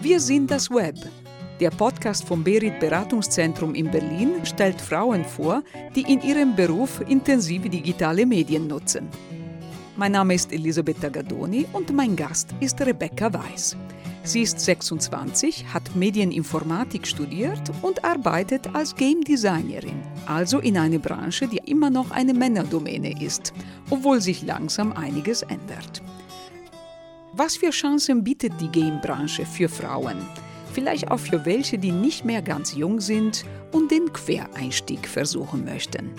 Wir 0.00 0.20
sind 0.20 0.48
das 0.52 0.70
Web. 0.70 0.94
Der 1.58 1.70
Podcast 1.70 2.24
vom 2.24 2.44
Berit 2.44 2.78
Beratungszentrum 2.78 3.74
in 3.74 3.90
Berlin 3.90 4.46
stellt 4.46 4.80
Frauen 4.80 5.24
vor, 5.24 5.64
die 5.96 6.02
in 6.02 6.22
ihrem 6.22 6.54
Beruf 6.54 7.00
intensive 7.08 7.68
digitale 7.68 8.24
Medien 8.24 8.68
nutzen. 8.68 9.08
Mein 9.96 10.12
Name 10.12 10.34
ist 10.34 10.52
Elisabeth 10.52 11.00
Tagadoni 11.00 11.66
und 11.72 11.92
mein 11.92 12.14
Gast 12.14 12.50
ist 12.60 12.80
Rebecca 12.80 13.32
Weiß. 13.32 13.76
Sie 14.22 14.42
ist 14.42 14.60
26, 14.60 15.66
hat 15.74 15.96
Medieninformatik 15.96 17.04
studiert 17.04 17.72
und 17.82 18.04
arbeitet 18.04 18.72
als 18.76 18.94
Game 18.94 19.22
Designerin, 19.22 20.00
also 20.26 20.60
in 20.60 20.78
einer 20.78 21.00
Branche, 21.00 21.48
die 21.48 21.60
immer 21.68 21.90
noch 21.90 22.12
eine 22.12 22.34
Männerdomäne 22.34 23.20
ist, 23.20 23.52
obwohl 23.90 24.20
sich 24.20 24.42
langsam 24.42 24.92
einiges 24.92 25.42
ändert. 25.42 26.02
Was 27.38 27.56
für 27.56 27.70
Chancen 27.70 28.24
bietet 28.24 28.60
die 28.60 28.66
Game-Branche 28.66 29.46
für 29.46 29.68
Frauen? 29.68 30.26
Vielleicht 30.72 31.08
auch 31.08 31.20
für 31.20 31.46
welche, 31.46 31.78
die 31.78 31.92
nicht 31.92 32.24
mehr 32.24 32.42
ganz 32.42 32.74
jung 32.74 33.00
sind 33.00 33.44
und 33.70 33.92
den 33.92 34.12
Quereinstieg 34.12 35.06
versuchen 35.06 35.64
möchten. 35.64 36.10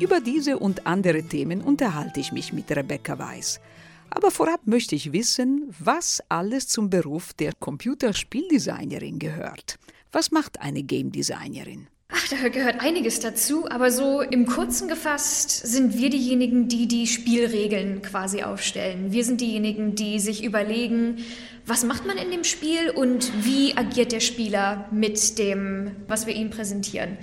Über 0.00 0.20
diese 0.20 0.58
und 0.58 0.86
andere 0.86 1.22
Themen 1.22 1.60
unterhalte 1.60 2.18
ich 2.18 2.32
mich 2.32 2.54
mit 2.54 2.74
Rebecca 2.74 3.18
Weiß. 3.18 3.60
Aber 4.08 4.30
vorab 4.30 4.60
möchte 4.64 4.94
ich 4.94 5.12
wissen, 5.12 5.70
was 5.78 6.22
alles 6.30 6.66
zum 6.66 6.88
Beruf 6.88 7.34
der 7.34 7.52
Computerspieldesignerin 7.60 9.18
gehört. 9.18 9.78
Was 10.12 10.30
macht 10.30 10.62
eine 10.62 10.82
Game 10.82 11.12
Designerin? 11.12 11.88
Ach, 12.16 12.28
da 12.28 12.48
gehört 12.48 12.80
einiges 12.80 13.18
dazu, 13.18 13.68
aber 13.68 13.90
so 13.90 14.20
im 14.20 14.46
Kurzen 14.46 14.86
gefasst 14.86 15.50
sind 15.50 15.98
wir 15.98 16.10
diejenigen, 16.10 16.68
die 16.68 16.86
die 16.86 17.08
Spielregeln 17.08 18.02
quasi 18.02 18.44
aufstellen. 18.44 19.10
Wir 19.10 19.24
sind 19.24 19.40
diejenigen, 19.40 19.96
die 19.96 20.20
sich 20.20 20.44
überlegen, 20.44 21.24
was 21.66 21.82
macht 21.82 22.06
man 22.06 22.16
in 22.16 22.30
dem 22.30 22.44
Spiel 22.44 22.90
und 22.90 23.32
wie 23.44 23.76
agiert 23.76 24.12
der 24.12 24.20
Spieler 24.20 24.88
mit 24.92 25.38
dem, 25.38 25.90
was 26.06 26.28
wir 26.28 26.36
ihm 26.36 26.50
präsentieren. 26.50 27.18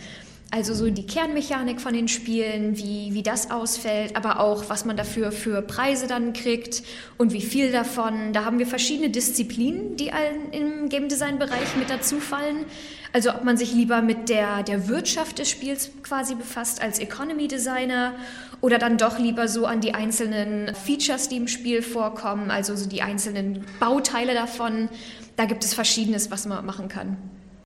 Also 0.54 0.74
so 0.74 0.90
die 0.90 1.06
Kernmechanik 1.06 1.80
von 1.80 1.94
den 1.94 2.10
Spielen, 2.10 2.78
wie, 2.78 3.14
wie 3.14 3.24
das 3.24 3.52
ausfällt, 3.52 4.18
aber 4.18 4.42
auch, 4.42 4.66
was 4.68 4.84
man 4.84 4.98
dafür 4.98 5.32
für 5.32 5.62
Preise 5.62 6.08
dann 6.08 6.34
kriegt 6.34 6.84
und 7.18 7.32
wie 7.32 7.40
viel 7.40 7.72
davon. 7.72 8.34
Da 8.34 8.44
haben 8.44 8.60
wir 8.60 8.68
verschiedene 8.68 9.10
Disziplinen, 9.10 9.96
die 9.96 10.12
im 10.52 10.90
Game 10.90 11.08
Design 11.08 11.40
Bereich 11.40 11.78
mit 11.78 11.90
dazu 11.90 12.20
fallen. 12.20 12.66
Also 13.14 13.30
ob 13.32 13.46
man 13.46 13.56
sich 13.56 13.74
lieber 13.74 14.02
mit 14.02 14.28
der, 14.28 14.64
der 14.64 14.90
Wirtschaft 14.90 15.40
des 15.40 15.50
Spiels 15.50 15.90
quasi 16.04 16.36
befasst 16.36 16.82
als 16.82 17.00
Economy 17.00 17.48
Designer 17.48 18.14
oder 18.60 18.78
dann 18.78 18.98
doch 18.98 19.20
lieber 19.20 19.48
so 19.48 19.66
an 19.66 19.80
die 19.80 19.94
einzelnen 19.94 20.76
Features, 20.76 21.30
die 21.30 21.38
im 21.38 21.48
Spiel 21.48 21.82
vorkommen, 21.82 22.52
also 22.52 22.76
so 22.76 22.90
die 22.90 23.02
einzelnen 23.02 23.64
Bauteile 23.80 24.34
davon. 24.34 24.90
Da 25.38 25.46
gibt 25.46 25.64
es 25.64 25.74
verschiedenes, 25.74 26.30
was 26.30 26.46
man 26.46 26.66
machen 26.66 26.90
kann. 26.90 27.16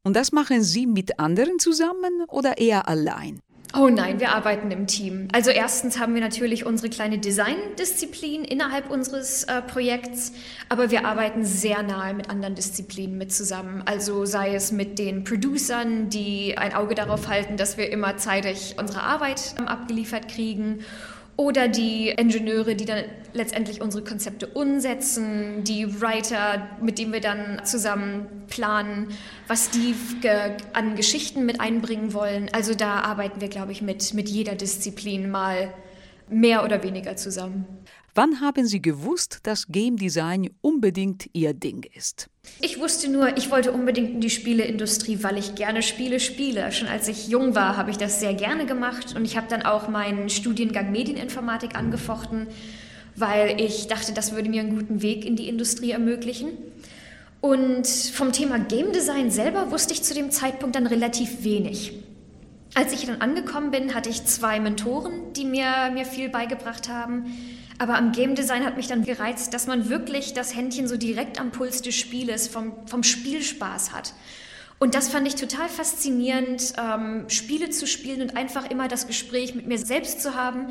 Und 0.05 0.15
das 0.15 0.31
machen 0.31 0.63
Sie 0.63 0.85
mit 0.85 1.19
anderen 1.19 1.57
zusammen 1.57 2.25
oder 2.27 2.59
eher 2.59 2.87
allein? 2.87 3.41
Oh 3.77 3.89
nein, 3.89 4.19
wir 4.19 4.33
arbeiten 4.33 4.69
im 4.69 4.85
Team. 4.85 5.27
Also 5.33 5.49
erstens 5.49 5.99
haben 5.99 6.13
wir 6.13 6.21
natürlich 6.21 6.65
unsere 6.65 6.89
kleine 6.89 7.17
Design-Disziplin 7.17 8.45
innerhalb 8.45 8.89
unseres 8.89 9.43
äh, 9.45 9.63
Projekts, 9.63 10.31
aber 10.69 10.91
wir 10.91 11.05
arbeiten 11.05 11.43
sehr 11.43 11.81
nahe 11.81 12.13
mit 12.13 12.29
anderen 12.29 12.53
Disziplinen 12.53 13.17
mit 13.17 13.33
zusammen. 13.33 13.81
Also 13.85 14.25
sei 14.25 14.53
es 14.53 14.71
mit 14.71 14.99
den 14.99 15.23
Producern, 15.23 16.09
die 16.09 16.55
ein 16.57 16.73
Auge 16.73 16.93
darauf 16.93 17.27
halten, 17.27 17.57
dass 17.57 17.75
wir 17.75 17.91
immer 17.91 18.15
zeitig 18.15 18.75
unsere 18.77 19.01
Arbeit 19.01 19.55
ähm, 19.57 19.67
abgeliefert 19.67 20.29
kriegen 20.29 20.79
oder 21.38 21.67
die 21.67 22.09
Ingenieure, 22.09 22.75
die 22.75 22.86
dann 22.86 23.03
letztendlich 23.33 23.81
unsere 23.81 24.03
Konzepte 24.03 24.47
umsetzen, 24.47 25.64
die 25.64 26.02
Writer, 26.02 26.69
mit 26.81 26.97
denen 26.97 27.11
wir 27.11 27.19
dann 27.19 27.61
zusammen 27.66 28.28
planen, 28.47 29.09
was 29.47 29.69
die 29.69 29.95
an 30.73 30.95
Geschichten 30.95 31.45
mit 31.45 31.59
einbringen 31.59 32.13
wollen. 32.13 32.50
Also 32.53 32.73
da 32.73 33.02
arbeiten 33.02 33.41
wir, 33.41 33.50
glaube 33.50 33.73
ich, 33.73 33.81
mit, 33.81 34.13
mit 34.13 34.29
jeder 34.29 34.56
Disziplin 34.56 35.29
mal 35.29 35.74
mehr 36.29 36.63
oder 36.63 36.81
weniger 36.84 37.18
zusammen. 37.18 37.66
Wann 38.17 38.39
haben 38.39 38.65
Sie 38.65 38.81
gewusst, 38.81 39.39
dass 39.43 39.67
Game 39.67 39.97
Design 39.97 40.49
unbedingt 40.61 41.29
Ihr 41.33 41.53
Ding 41.53 41.85
ist? 41.97 42.29
Ich 42.61 42.79
wusste 42.79 43.11
nur, 43.11 43.35
ich 43.35 43.51
wollte 43.51 43.73
unbedingt 43.73 44.11
in 44.11 44.21
die 44.21 44.29
Spieleindustrie, 44.29 45.21
weil 45.21 45.37
ich 45.37 45.55
gerne 45.55 45.81
Spiele 45.81 46.21
spiele. 46.21 46.71
Schon 46.71 46.87
als 46.87 47.09
ich 47.09 47.27
jung 47.27 47.55
war, 47.55 47.75
habe 47.75 47.91
ich 47.91 47.97
das 47.97 48.21
sehr 48.21 48.33
gerne 48.33 48.65
gemacht 48.65 49.17
und 49.17 49.25
ich 49.25 49.35
habe 49.35 49.47
dann 49.49 49.63
auch 49.63 49.89
meinen 49.89 50.29
Studiengang 50.29 50.93
Medieninformatik 50.93 51.75
angefochten, 51.75 52.47
weil 53.17 53.59
ich 53.59 53.87
dachte, 53.87 54.13
das 54.13 54.33
würde 54.33 54.49
mir 54.49 54.61
einen 54.61 54.77
guten 54.77 55.01
Weg 55.01 55.25
in 55.25 55.35
die 55.35 55.49
Industrie 55.49 55.91
ermöglichen. 55.91 56.51
Und 57.41 57.85
vom 57.85 58.31
Thema 58.31 58.59
Game 58.59 58.93
Design 58.93 59.29
selber 59.29 59.71
wusste 59.71 59.93
ich 59.93 60.03
zu 60.03 60.13
dem 60.13 60.31
Zeitpunkt 60.31 60.77
dann 60.77 60.87
relativ 60.87 61.43
wenig. 61.43 61.91
Als 62.75 62.93
ich 62.93 63.05
dann 63.05 63.19
angekommen 63.19 63.71
bin, 63.71 63.93
hatte 63.93 64.09
ich 64.09 64.23
zwei 64.23 64.61
Mentoren, 64.61 65.33
die 65.33 65.43
mir, 65.43 65.91
mir 65.93 66.05
viel 66.05 66.29
beigebracht 66.29 66.87
haben. 66.87 67.25
Aber 67.78 67.97
am 67.97 68.12
Game 68.12 68.36
Design 68.36 68.66
hat 68.66 68.78
mich 68.78 68.88
dann 68.88 69.03
gereizt, 69.03 69.53
dass 69.53 69.68
man 69.68 69.90
wirklich 69.90 70.34
das 70.34 70.56
Händchen 70.56 70.88
so 70.88 70.97
direkt 70.97 71.40
am 71.40 71.52
Puls 71.52 71.81
des 71.81 71.96
Spieles, 71.96 72.47
vom, 72.47 72.74
vom 72.88 73.03
Spielspaß 73.03 73.91
hat. 73.91 74.13
Und 74.80 74.96
das 74.96 75.09
fand 75.09 75.28
ich 75.28 75.36
total 75.36 75.69
faszinierend, 75.69 76.74
ähm, 76.78 77.30
Spiele 77.30 77.69
zu 77.69 77.88
spielen 77.88 78.22
und 78.22 78.38
einfach 78.38 78.69
immer 78.69 78.88
das 78.88 79.08
Gespräch 79.08 79.56
mit 79.56 79.68
mir 79.68 79.78
selbst 79.78 80.22
zu 80.22 80.36
haben. 80.36 80.68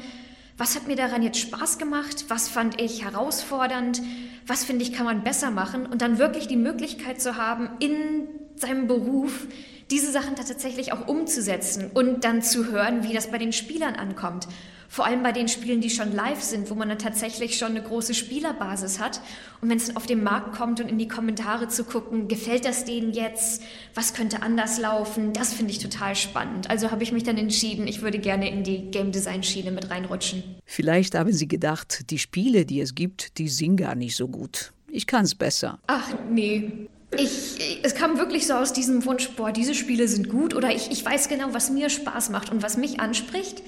Was 0.57 0.77
hat 0.77 0.87
mir 0.87 0.97
daran 0.97 1.23
jetzt 1.23 1.39
Spaß 1.39 1.79
gemacht? 1.79 2.27
Was 2.29 2.49
fand 2.49 2.81
ich 2.81 3.05
herausfordernd? 3.05 4.03
Was 4.47 4.65
finde 4.65 4.85
ich, 4.85 4.93
kann 4.93 5.05
man 5.05 5.25
besser 5.25 5.51
machen? 5.51 5.87
Und 5.87 6.01
dann 6.01 6.19
wirklich 6.19 6.47
die 6.47 6.57
Möglichkeit 6.57 7.21
zu 7.21 7.37
haben, 7.37 7.71
in 7.81 8.29
seinem 8.57 8.87
Beruf 8.87 9.47
diese 9.91 10.11
Sachen 10.13 10.37
tatsächlich 10.37 10.93
auch 10.93 11.09
umzusetzen 11.09 11.91
und 11.93 12.25
dann 12.25 12.43
zu 12.43 12.71
hören, 12.71 13.05
wie 13.05 13.13
das 13.13 13.31
bei 13.31 13.39
den 13.39 13.53
Spielern 13.53 13.95
ankommt. 13.95 14.49
Vor 14.95 15.07
allem 15.07 15.25
bei 15.25 15.33
den 15.33 15.49
Spielen, 15.49 15.81
die 15.81 15.91
schon 15.91 16.13
live 16.13 16.41
sind, 16.41 16.71
wo 16.71 16.77
man 16.77 16.89
dann 16.89 17.01
tatsächlich 17.01 17.59
schon 17.59 17.71
eine 17.71 17.83
große 17.83 18.15
Spielerbasis 18.15 19.01
hat. 19.01 19.21
Und 19.61 19.69
wenn 19.69 19.77
es 19.77 19.97
auf 19.97 20.07
den 20.07 20.23
Markt 20.23 20.55
kommt 20.55 20.81
und 20.81 20.89
in 20.89 20.99
die 20.99 21.09
Kommentare 21.09 21.67
zu 21.67 21.83
gucken, 21.83 22.29
gefällt 22.29 22.65
das 22.65 22.85
denen 22.85 23.13
jetzt? 23.13 23.65
Was 23.95 24.15
könnte 24.15 24.43
anders 24.43 24.79
laufen? 24.79 25.33
Das 25.33 25.53
finde 25.53 25.73
ich 25.73 25.81
total 25.81 26.15
spannend. 26.15 26.71
Also 26.71 26.93
habe 26.93 27.03
ich 27.03 27.11
mich 27.11 27.25
dann 27.25 27.39
entschieden, 27.39 27.89
ich 27.89 28.03
würde 28.03 28.21
gerne 28.21 28.49
in 28.49 28.63
die 28.63 28.91
Game 28.93 29.11
Design 29.11 29.43
Schiene 29.43 29.73
mit 29.73 29.91
reinrutschen. 29.91 30.45
Vielleicht 30.65 31.17
haben 31.17 31.33
Sie 31.33 31.49
gedacht, 31.49 32.11
die 32.11 32.19
Spiele, 32.21 32.65
die 32.65 32.81
es 32.81 32.95
gibt, 32.95 33.39
die 33.39 33.49
sind 33.49 33.79
gar 33.79 33.97
nicht 33.97 34.15
so 34.15 34.29
gut. 34.29 34.73
Ich 34.87 35.09
kann 35.09 35.25
es 35.25 35.35
besser. 35.35 35.81
Ach 35.89 36.15
nee, 36.31 36.89
ich, 37.19 37.81
es 37.83 37.95
kam 37.95 38.19
wirklich 38.19 38.47
so 38.47 38.55
aus 38.55 38.73
diesem 38.73 39.05
Wunsch, 39.05 39.31
boah, 39.37 39.53
diese 39.53 39.75
Spiele 39.75 40.09
sind 40.09 40.29
gut 40.29 40.55
oder 40.55 40.75
ich, 40.75 40.91
ich 40.91 41.05
weiß 41.05 41.29
genau, 41.29 41.49
was 41.53 41.71
mir 41.71 41.91
Spaß 41.91 42.31
macht 42.31 42.51
und 42.51 42.63
was 42.63 42.77
mich 42.77 43.01
anspricht. 43.01 43.63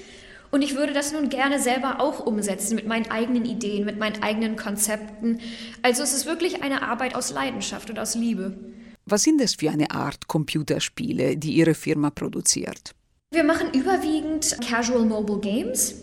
Und 0.49 0.61
ich 0.61 0.75
würde 0.75 0.93
das 0.93 1.11
nun 1.11 1.29
gerne 1.29 1.59
selber 1.59 1.99
auch 1.99 2.25
umsetzen 2.25 2.75
mit 2.75 2.87
meinen 2.87 3.11
eigenen 3.11 3.45
Ideen, 3.45 3.85
mit 3.85 3.99
meinen 3.99 4.23
eigenen 4.23 4.55
Konzepten. 4.55 5.39
Also 5.81 6.03
es 6.03 6.13
ist 6.13 6.25
wirklich 6.25 6.63
eine 6.63 6.83
Arbeit 6.83 7.15
aus 7.15 7.31
Leidenschaft 7.31 7.89
und 7.89 7.99
aus 7.99 8.15
Liebe. 8.15 8.57
Was 9.05 9.23
sind 9.23 9.41
es 9.41 9.55
für 9.55 9.69
eine 9.69 9.91
Art 9.91 10.27
Computerspiele, 10.27 11.37
die 11.37 11.53
Ihre 11.53 11.73
Firma 11.73 12.09
produziert? 12.09 12.93
Wir 13.31 13.43
machen 13.43 13.73
überwiegend 13.73 14.57
Casual 14.65 15.05
Mobile 15.05 15.39
Games. 15.39 15.95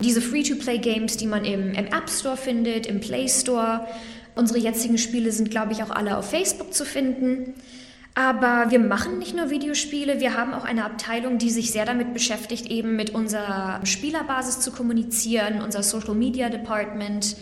Diese 0.00 0.20
Free-to-Play-Games, 0.20 1.18
die 1.18 1.26
man 1.26 1.44
im, 1.44 1.72
im 1.72 1.86
App 1.86 2.08
Store 2.10 2.36
findet, 2.36 2.86
im 2.86 3.00
Play 3.00 3.28
Store. 3.28 3.86
Unsere 4.34 4.58
jetzigen 4.58 4.98
Spiele 4.98 5.30
sind, 5.32 5.50
glaube 5.50 5.72
ich, 5.72 5.82
auch 5.82 5.90
alle 5.90 6.16
auf 6.16 6.30
Facebook 6.30 6.74
zu 6.74 6.84
finden. 6.84 7.54
Aber 8.14 8.70
wir 8.70 8.78
machen 8.78 9.18
nicht 9.18 9.34
nur 9.34 9.50
Videospiele, 9.50 10.20
wir 10.20 10.36
haben 10.36 10.54
auch 10.54 10.64
eine 10.64 10.84
Abteilung, 10.84 11.38
die 11.38 11.50
sich 11.50 11.72
sehr 11.72 11.84
damit 11.84 12.14
beschäftigt, 12.14 12.66
eben 12.70 12.94
mit 12.94 13.10
unserer 13.10 13.80
Spielerbasis 13.84 14.60
zu 14.60 14.70
kommunizieren, 14.70 15.60
unser 15.60 15.82
Social 15.82 16.14
Media 16.14 16.48
Department. 16.48 17.36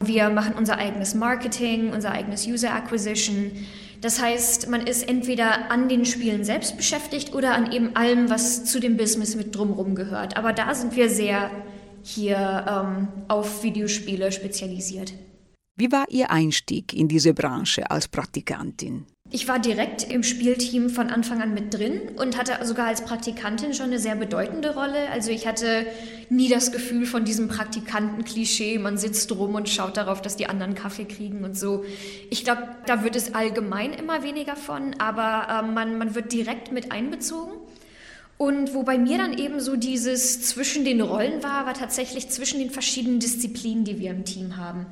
Wir 0.00 0.30
machen 0.30 0.54
unser 0.56 0.78
eigenes 0.78 1.14
Marketing, 1.14 1.92
unser 1.92 2.12
eigenes 2.12 2.46
User 2.46 2.72
Acquisition. 2.72 3.52
Das 4.00 4.20
heißt, 4.20 4.68
man 4.70 4.86
ist 4.86 5.06
entweder 5.08 5.70
an 5.70 5.88
den 5.88 6.06
Spielen 6.06 6.44
selbst 6.44 6.76
beschäftigt 6.78 7.34
oder 7.34 7.54
an 7.54 7.70
eben 7.70 7.94
allem, 7.94 8.30
was 8.30 8.64
zu 8.64 8.80
dem 8.80 8.96
Business 8.96 9.36
mit 9.36 9.54
drumherum 9.54 9.94
gehört. 9.94 10.38
Aber 10.38 10.54
da 10.54 10.74
sind 10.74 10.96
wir 10.96 11.10
sehr 11.10 11.50
hier 12.02 12.66
ähm, 12.68 13.08
auf 13.28 13.62
Videospiele 13.62 14.32
spezialisiert. 14.32 15.12
Wie 15.76 15.90
war 15.90 16.04
Ihr 16.08 16.30
Einstieg 16.30 16.92
in 16.92 17.08
diese 17.08 17.34
Branche 17.34 17.90
als 17.90 18.06
Praktikantin? 18.06 19.06
Ich 19.32 19.48
war 19.48 19.58
direkt 19.58 20.08
im 20.08 20.22
Spielteam 20.22 20.88
von 20.88 21.10
Anfang 21.10 21.42
an 21.42 21.52
mit 21.52 21.74
drin 21.74 22.12
und 22.16 22.38
hatte 22.38 22.64
sogar 22.64 22.86
als 22.86 23.04
Praktikantin 23.04 23.74
schon 23.74 23.86
eine 23.86 23.98
sehr 23.98 24.14
bedeutende 24.14 24.74
Rolle. 24.74 25.10
Also 25.10 25.32
ich 25.32 25.48
hatte 25.48 25.84
nie 26.30 26.48
das 26.48 26.70
Gefühl 26.70 27.06
von 27.06 27.24
diesem 27.24 27.48
Praktikanten-Klischee, 27.48 28.78
man 28.78 28.98
sitzt 28.98 29.32
rum 29.32 29.56
und 29.56 29.68
schaut 29.68 29.96
darauf, 29.96 30.22
dass 30.22 30.36
die 30.36 30.46
anderen 30.46 30.76
Kaffee 30.76 31.06
kriegen 31.06 31.42
und 31.42 31.58
so. 31.58 31.84
Ich 32.30 32.44
glaube, 32.44 32.68
da 32.86 33.02
wird 33.02 33.16
es 33.16 33.34
allgemein 33.34 33.92
immer 33.94 34.22
weniger 34.22 34.54
von, 34.54 34.94
aber 35.00 35.64
äh, 35.64 35.66
man, 35.66 35.98
man 35.98 36.14
wird 36.14 36.32
direkt 36.32 36.70
mit 36.70 36.92
einbezogen. 36.92 37.54
Und 38.38 38.74
wo 38.74 38.84
bei 38.84 38.96
mir 38.96 39.18
dann 39.18 39.36
eben 39.36 39.58
so 39.58 39.74
dieses 39.74 40.42
zwischen 40.42 40.84
den 40.84 41.00
Rollen 41.00 41.42
war, 41.42 41.66
war 41.66 41.74
tatsächlich 41.74 42.28
zwischen 42.28 42.60
den 42.60 42.70
verschiedenen 42.70 43.18
Disziplinen, 43.18 43.84
die 43.84 43.98
wir 43.98 44.10
im 44.10 44.24
Team 44.24 44.56
haben. 44.56 44.86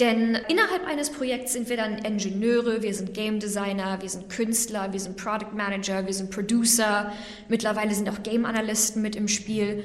Denn 0.00 0.34
innerhalb 0.48 0.86
eines 0.86 1.10
Projekts 1.10 1.52
sind 1.52 1.68
wir 1.68 1.76
dann 1.76 1.98
Ingenieure, 1.98 2.82
wir 2.82 2.94
sind 2.94 3.12
Game 3.12 3.38
Designer, 3.38 3.98
wir 4.00 4.08
sind 4.08 4.30
Künstler, 4.30 4.94
wir 4.94 5.00
sind 5.00 5.18
Product 5.18 5.52
Manager, 5.54 6.06
wir 6.06 6.14
sind 6.14 6.30
Producer. 6.30 7.12
Mittlerweile 7.48 7.94
sind 7.94 8.08
auch 8.08 8.22
Game 8.22 8.46
Analysten 8.46 9.02
mit 9.02 9.14
im 9.14 9.28
Spiel. 9.28 9.84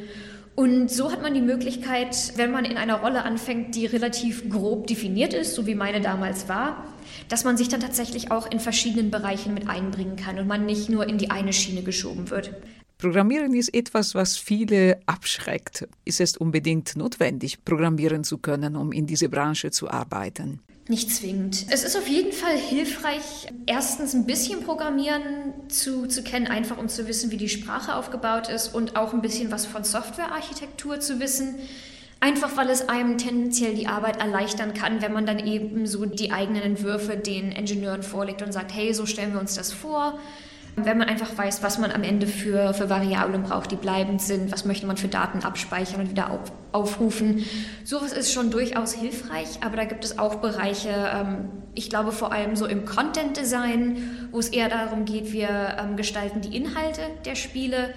Und 0.55 0.89
so 0.89 1.11
hat 1.11 1.21
man 1.21 1.33
die 1.33 1.41
Möglichkeit, 1.41 2.15
wenn 2.37 2.49
man 2.49 2.63
in 2.63 2.77
einer 2.77 3.01
Rolle 3.01 3.23
anfängt, 3.23 3.75
die 3.75 3.87
relativ 3.87 4.49
grob 4.49 4.87
definiert 4.87 5.33
ist, 5.33 5.53
so 5.53 5.67
wie 5.67 5.75
meine 5.75 5.99
damals 5.99 6.47
war, 6.47 6.85
dass 7.27 7.43
man 7.43 7.57
sich 7.57 7.67
dann 7.67 7.81
tatsächlich 7.81 8.31
auch 8.31 8.49
in 8.49 8.61
verschiedenen 8.61 9.11
Bereichen 9.11 9.53
mit 9.53 9.67
einbringen 9.67 10.15
kann 10.15 10.39
und 10.39 10.47
man 10.47 10.65
nicht 10.65 10.89
nur 10.89 11.09
in 11.09 11.17
die 11.17 11.29
eine 11.29 11.51
Schiene 11.51 11.83
geschoben 11.83 12.29
wird. 12.29 12.51
Programmieren 12.97 13.53
ist 13.53 13.73
etwas, 13.73 14.15
was 14.15 14.37
viele 14.37 14.99
abschreckt. 15.05 15.87
Ist 16.05 16.21
es 16.21 16.37
unbedingt 16.37 16.95
notwendig, 16.95 17.63
programmieren 17.65 18.23
zu 18.23 18.37
können, 18.37 18.75
um 18.75 18.91
in 18.91 19.05
diese 19.05 19.27
Branche 19.27 19.71
zu 19.71 19.89
arbeiten? 19.89 20.61
Nicht 20.87 21.11
zwingend. 21.11 21.65
Es 21.71 21.83
ist 21.83 21.97
auf 21.97 22.07
jeden 22.07 22.31
Fall 22.31 22.55
hilfreich, 22.57 23.47
erstens 23.65 24.13
ein 24.13 24.27
bisschen 24.27 24.61
Programmieren 24.61 25.53
zu, 25.67 26.07
zu 26.07 26.23
kennen, 26.23 26.45
einfach 26.45 26.77
um 26.77 26.87
zu 26.87 27.07
wissen, 27.07 27.31
wie 27.31 27.37
die 27.37 27.49
Sprache 27.49 27.95
aufgebaut 27.95 28.49
ist 28.49 28.73
und 28.73 28.95
auch 28.95 29.11
ein 29.11 29.21
bisschen 29.21 29.51
was 29.51 29.65
von 29.65 29.83
Softwarearchitektur 29.83 30.99
zu 30.99 31.19
wissen. 31.19 31.55
Einfach 32.19 32.55
weil 32.55 32.69
es 32.69 32.87
einem 32.87 33.17
tendenziell 33.17 33.73
die 33.75 33.87
Arbeit 33.87 34.21
erleichtern 34.21 34.73
kann, 34.73 35.01
wenn 35.01 35.11
man 35.11 35.25
dann 35.25 35.39
eben 35.39 35.85
so 35.85 36.05
die 36.05 36.31
eigenen 36.31 36.61
Entwürfe 36.61 37.17
den 37.17 37.51
Ingenieuren 37.51 38.03
vorlegt 38.03 38.41
und 38.41 38.53
sagt, 38.53 38.73
hey, 38.73 38.93
so 38.93 39.05
stellen 39.05 39.33
wir 39.33 39.39
uns 39.39 39.55
das 39.55 39.73
vor. 39.73 40.19
Wenn 40.77 40.97
man 40.97 41.07
einfach 41.07 41.37
weiß, 41.37 41.63
was 41.63 41.77
man 41.77 41.91
am 41.91 42.03
Ende 42.03 42.27
für, 42.27 42.73
für 42.73 42.89
Variablen 42.89 43.43
braucht, 43.43 43.71
die 43.71 43.77
bleibend 43.77 44.21
sind, 44.21 44.51
was 44.51 44.65
möchte 44.65 44.85
man 44.85 44.97
für 44.97 45.07
Daten 45.07 45.43
abspeichern 45.43 46.01
und 46.01 46.09
wieder 46.09 46.31
auf, 46.31 46.51
aufrufen. 46.73 47.45
Sowas 47.85 48.11
ist 48.11 48.33
schon 48.33 48.51
durchaus 48.51 48.93
hilfreich, 48.93 49.59
aber 49.61 49.77
da 49.77 49.85
gibt 49.85 50.03
es 50.03 50.19
auch 50.19 50.35
Bereiche, 50.35 50.89
ähm, 50.89 51.49
ich 51.75 51.89
glaube 51.89 52.11
vor 52.11 52.33
allem 52.33 52.57
so 52.57 52.65
im 52.65 52.83
Content 52.83 53.37
Design, 53.37 54.27
wo 54.31 54.39
es 54.39 54.49
eher 54.49 54.67
darum 54.67 55.05
geht, 55.05 55.31
wir 55.31 55.77
ähm, 55.79 55.95
gestalten 55.95 56.41
die 56.41 56.55
Inhalte 56.57 57.01
der 57.23 57.35
Spiele 57.35 57.93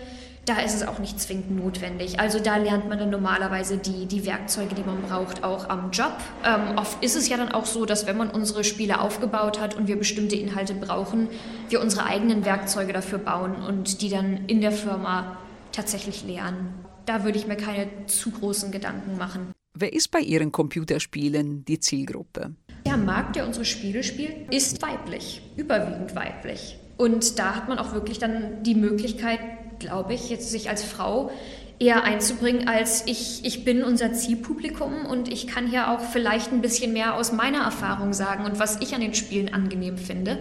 da 0.49 0.61
ist 0.61 0.75
es 0.75 0.87
auch 0.87 0.99
nicht 0.99 1.21
zwingend 1.21 1.51
notwendig. 1.51 2.21
Also 2.21 2.41
da 2.41 2.57
lernt 2.57 2.89
man 2.89 2.99
dann 2.99 3.11
normalerweise 3.11 3.77
die, 3.77 4.07
die 4.07 4.25
Werkzeuge, 4.25 4.75
die 4.75 4.83
man 4.83 5.03
braucht, 5.03 5.45
auch 5.45 5.69
am 5.69 5.91
Job. 5.91 6.17
Ähm, 6.45 6.79
oft 6.79 7.03
ist 7.05 7.17
es 7.17 7.29
ja 7.29 7.37
dann 7.37 7.53
auch 7.53 7.67
so, 7.67 7.85
dass 7.85 8.07
wenn 8.07 8.17
man 8.17 8.31
unsere 8.31 8.65
Spiele 8.65 9.01
aufgebaut 9.01 9.61
hat 9.61 9.75
und 9.75 9.89
wir 9.89 9.97
bestimmte 9.97 10.37
Inhalte 10.37 10.75
brauchen, 10.75 11.29
wir 11.69 11.83
unsere 11.83 12.07
eigenen 12.07 12.45
Werkzeuge 12.47 12.93
dafür 12.93 13.19
bauen 13.19 13.57
und 13.57 14.01
die 14.01 14.09
dann 14.09 14.47
in 14.47 14.63
der 14.63 14.73
Firma 14.73 15.37
tatsächlich 15.73 16.25
lernen. 16.25 16.73
Da 17.05 17.25
würde 17.25 17.39
ich 17.39 17.47
mir 17.47 17.57
keine 17.57 17.89
zu 18.07 18.31
großen 18.31 18.73
Gedanken 18.73 19.19
machen. 19.19 19.53
Wer 19.75 19.93
ist 19.93 20.11
bei 20.11 20.21
Ihren 20.21 20.51
Computerspielen 20.51 21.65
die 21.67 21.79
Zielgruppe? 21.79 22.55
Der 22.87 22.97
Markt, 22.97 23.37
der 23.37 23.47
unsere 23.47 23.65
Spiele 23.65 24.03
spielt, 24.03 24.53
ist 24.53 24.81
weiblich, 24.83 25.43
überwiegend 25.57 26.15
weiblich. 26.17 26.79
Und 26.97 27.39
da 27.39 27.55
hat 27.55 27.69
man 27.69 27.79
auch 27.79 27.93
wirklich 27.93 28.19
dann 28.19 28.63
die 28.65 28.75
Möglichkeit, 28.75 29.39
glaube 29.79 30.15
ich, 30.15 30.31
jetzt 30.31 30.51
sich 30.51 30.69
als 30.71 30.83
Frau 30.83 31.31
eher 31.79 32.03
einzubringen, 32.05 32.69
als 32.69 33.07
ich, 33.07 33.45
ich 33.45 33.65
bin 33.65 33.85
unser 33.85 34.13
Zielpublikum 34.13 35.07
und 35.07 35.31
ich 35.31 35.47
kann 35.47 35.69
hier 35.69 35.91
auch 35.91 36.01
vielleicht 36.01 36.53
ein 36.53 36.61
bisschen 36.61 36.93
mehr 36.93 37.15
aus 37.15 37.33
meiner 37.33 37.61
Erfahrung 37.61 38.13
sagen 38.13 38.45
und 38.45 38.59
was 38.59 38.81
ich 38.81 38.95
an 38.95 39.01
den 39.01 39.15
Spielen 39.15 39.53
angenehm 39.55 39.97
finde. 39.97 40.39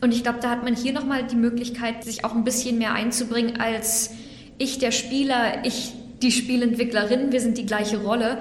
Und 0.00 0.14
ich 0.14 0.22
glaube, 0.22 0.38
da 0.40 0.50
hat 0.50 0.62
man 0.62 0.76
hier 0.76 0.92
nochmal 0.92 1.24
die 1.24 1.36
Möglichkeit, 1.36 2.04
sich 2.04 2.24
auch 2.24 2.34
ein 2.34 2.44
bisschen 2.44 2.78
mehr 2.78 2.92
einzubringen 2.92 3.60
als 3.60 4.10
ich, 4.58 4.78
der 4.78 4.92
Spieler, 4.92 5.64
ich, 5.64 5.92
die 6.22 6.30
Spielentwicklerin. 6.30 7.32
Wir 7.32 7.40
sind 7.40 7.58
die 7.58 7.66
gleiche 7.66 7.98
Rolle 7.98 8.38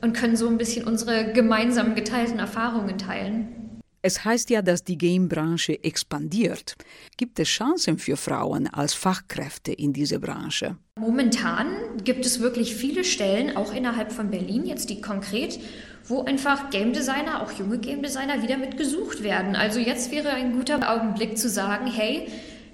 und 0.00 0.12
können 0.12 0.36
so 0.36 0.48
ein 0.48 0.58
bisschen 0.58 0.84
unsere 0.84 1.32
gemeinsam 1.32 1.94
geteilten 1.94 2.38
Erfahrungen 2.40 2.98
teilen. 2.98 3.65
Es 4.06 4.24
heißt 4.24 4.50
ja, 4.50 4.62
dass 4.62 4.84
die 4.84 4.98
Game-Branche 4.98 5.82
expandiert. 5.82 6.76
Gibt 7.16 7.40
es 7.40 7.48
Chancen 7.48 7.98
für 7.98 8.16
Frauen 8.16 8.68
als 8.68 8.94
Fachkräfte 8.94 9.72
in 9.72 9.92
dieser 9.92 10.20
Branche? 10.20 10.76
Momentan 10.94 11.66
gibt 12.04 12.24
es 12.24 12.38
wirklich 12.38 12.76
viele 12.76 13.02
Stellen, 13.02 13.56
auch 13.56 13.74
innerhalb 13.74 14.12
von 14.12 14.30
Berlin, 14.30 14.64
jetzt 14.64 14.90
die 14.90 15.00
konkret, 15.00 15.58
wo 16.04 16.22
einfach 16.22 16.70
Game 16.70 16.92
Designer, 16.92 17.42
auch 17.42 17.50
junge 17.50 17.80
Game 17.80 18.00
Designer, 18.00 18.44
wieder 18.44 18.58
mit 18.58 18.76
gesucht 18.76 19.24
werden. 19.24 19.56
Also 19.56 19.80
jetzt 19.80 20.12
wäre 20.12 20.28
ein 20.28 20.52
guter 20.52 20.88
Augenblick 20.88 21.36
zu 21.36 21.48
sagen, 21.48 21.88
hey, 21.88 22.28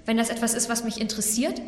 wenn 0.05 0.17
das 0.17 0.29
etwas 0.29 0.53
ist, 0.53 0.69
was 0.69 0.83
mich 0.83 1.01
interessiert, 1.01 1.59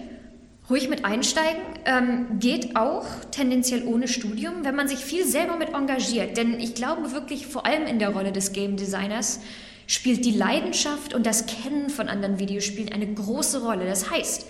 ruhig 0.70 0.90
mit 0.90 1.06
einsteigen. 1.06 1.62
Ähm, 1.86 2.40
geht 2.40 2.76
auch 2.76 3.06
tendenziell 3.32 3.84
ohne 3.86 4.08
Studium, 4.08 4.64
wenn 4.64 4.76
man 4.76 4.88
sich 4.88 5.00
viel 5.00 5.26
selber 5.26 5.58
mit 5.58 5.70
engagiert. 5.74 6.38
Denn 6.38 6.60
ich 6.60 6.76
glaube 6.76 7.12
wirklich, 7.12 7.48
vor 7.48 7.66
allem 7.66 7.86
in 7.88 8.00
der 8.00 8.10
Rolle 8.10 8.32
des 8.32 8.52
Game 8.52 8.78
Designers, 8.78 9.40
spielt 9.88 10.26
die 10.26 10.32
Leidenschaft 10.32 11.14
und 11.14 11.26
das 11.26 11.46
Kennen 11.46 11.90
von 11.90 12.08
anderen 12.08 12.40
Videospielen 12.40 12.92
eine 12.92 13.08
große 13.08 13.64
Rolle. 13.64 13.86
Das 13.86 14.10
heißt, 14.10 14.48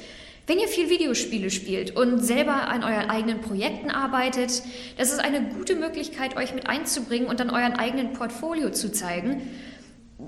wenn 0.47 0.59
ihr 0.59 0.67
viel 0.67 0.89
Videospiele 0.89 1.49
spielt 1.49 1.95
und 1.95 2.19
selber 2.23 2.67
an 2.67 2.83
euren 2.83 3.09
eigenen 3.09 3.41
Projekten 3.41 3.89
arbeitet, 3.89 4.61
das 4.97 5.11
ist 5.11 5.19
eine 5.19 5.41
gute 5.41 5.75
Möglichkeit, 5.75 6.37
euch 6.37 6.53
mit 6.53 6.67
einzubringen 6.67 7.27
und 7.27 7.41
an 7.41 7.49
euren 7.49 7.73
eigenen 7.73 8.13
Portfolio 8.13 8.69
zu 8.69 8.91
zeigen 8.91 9.41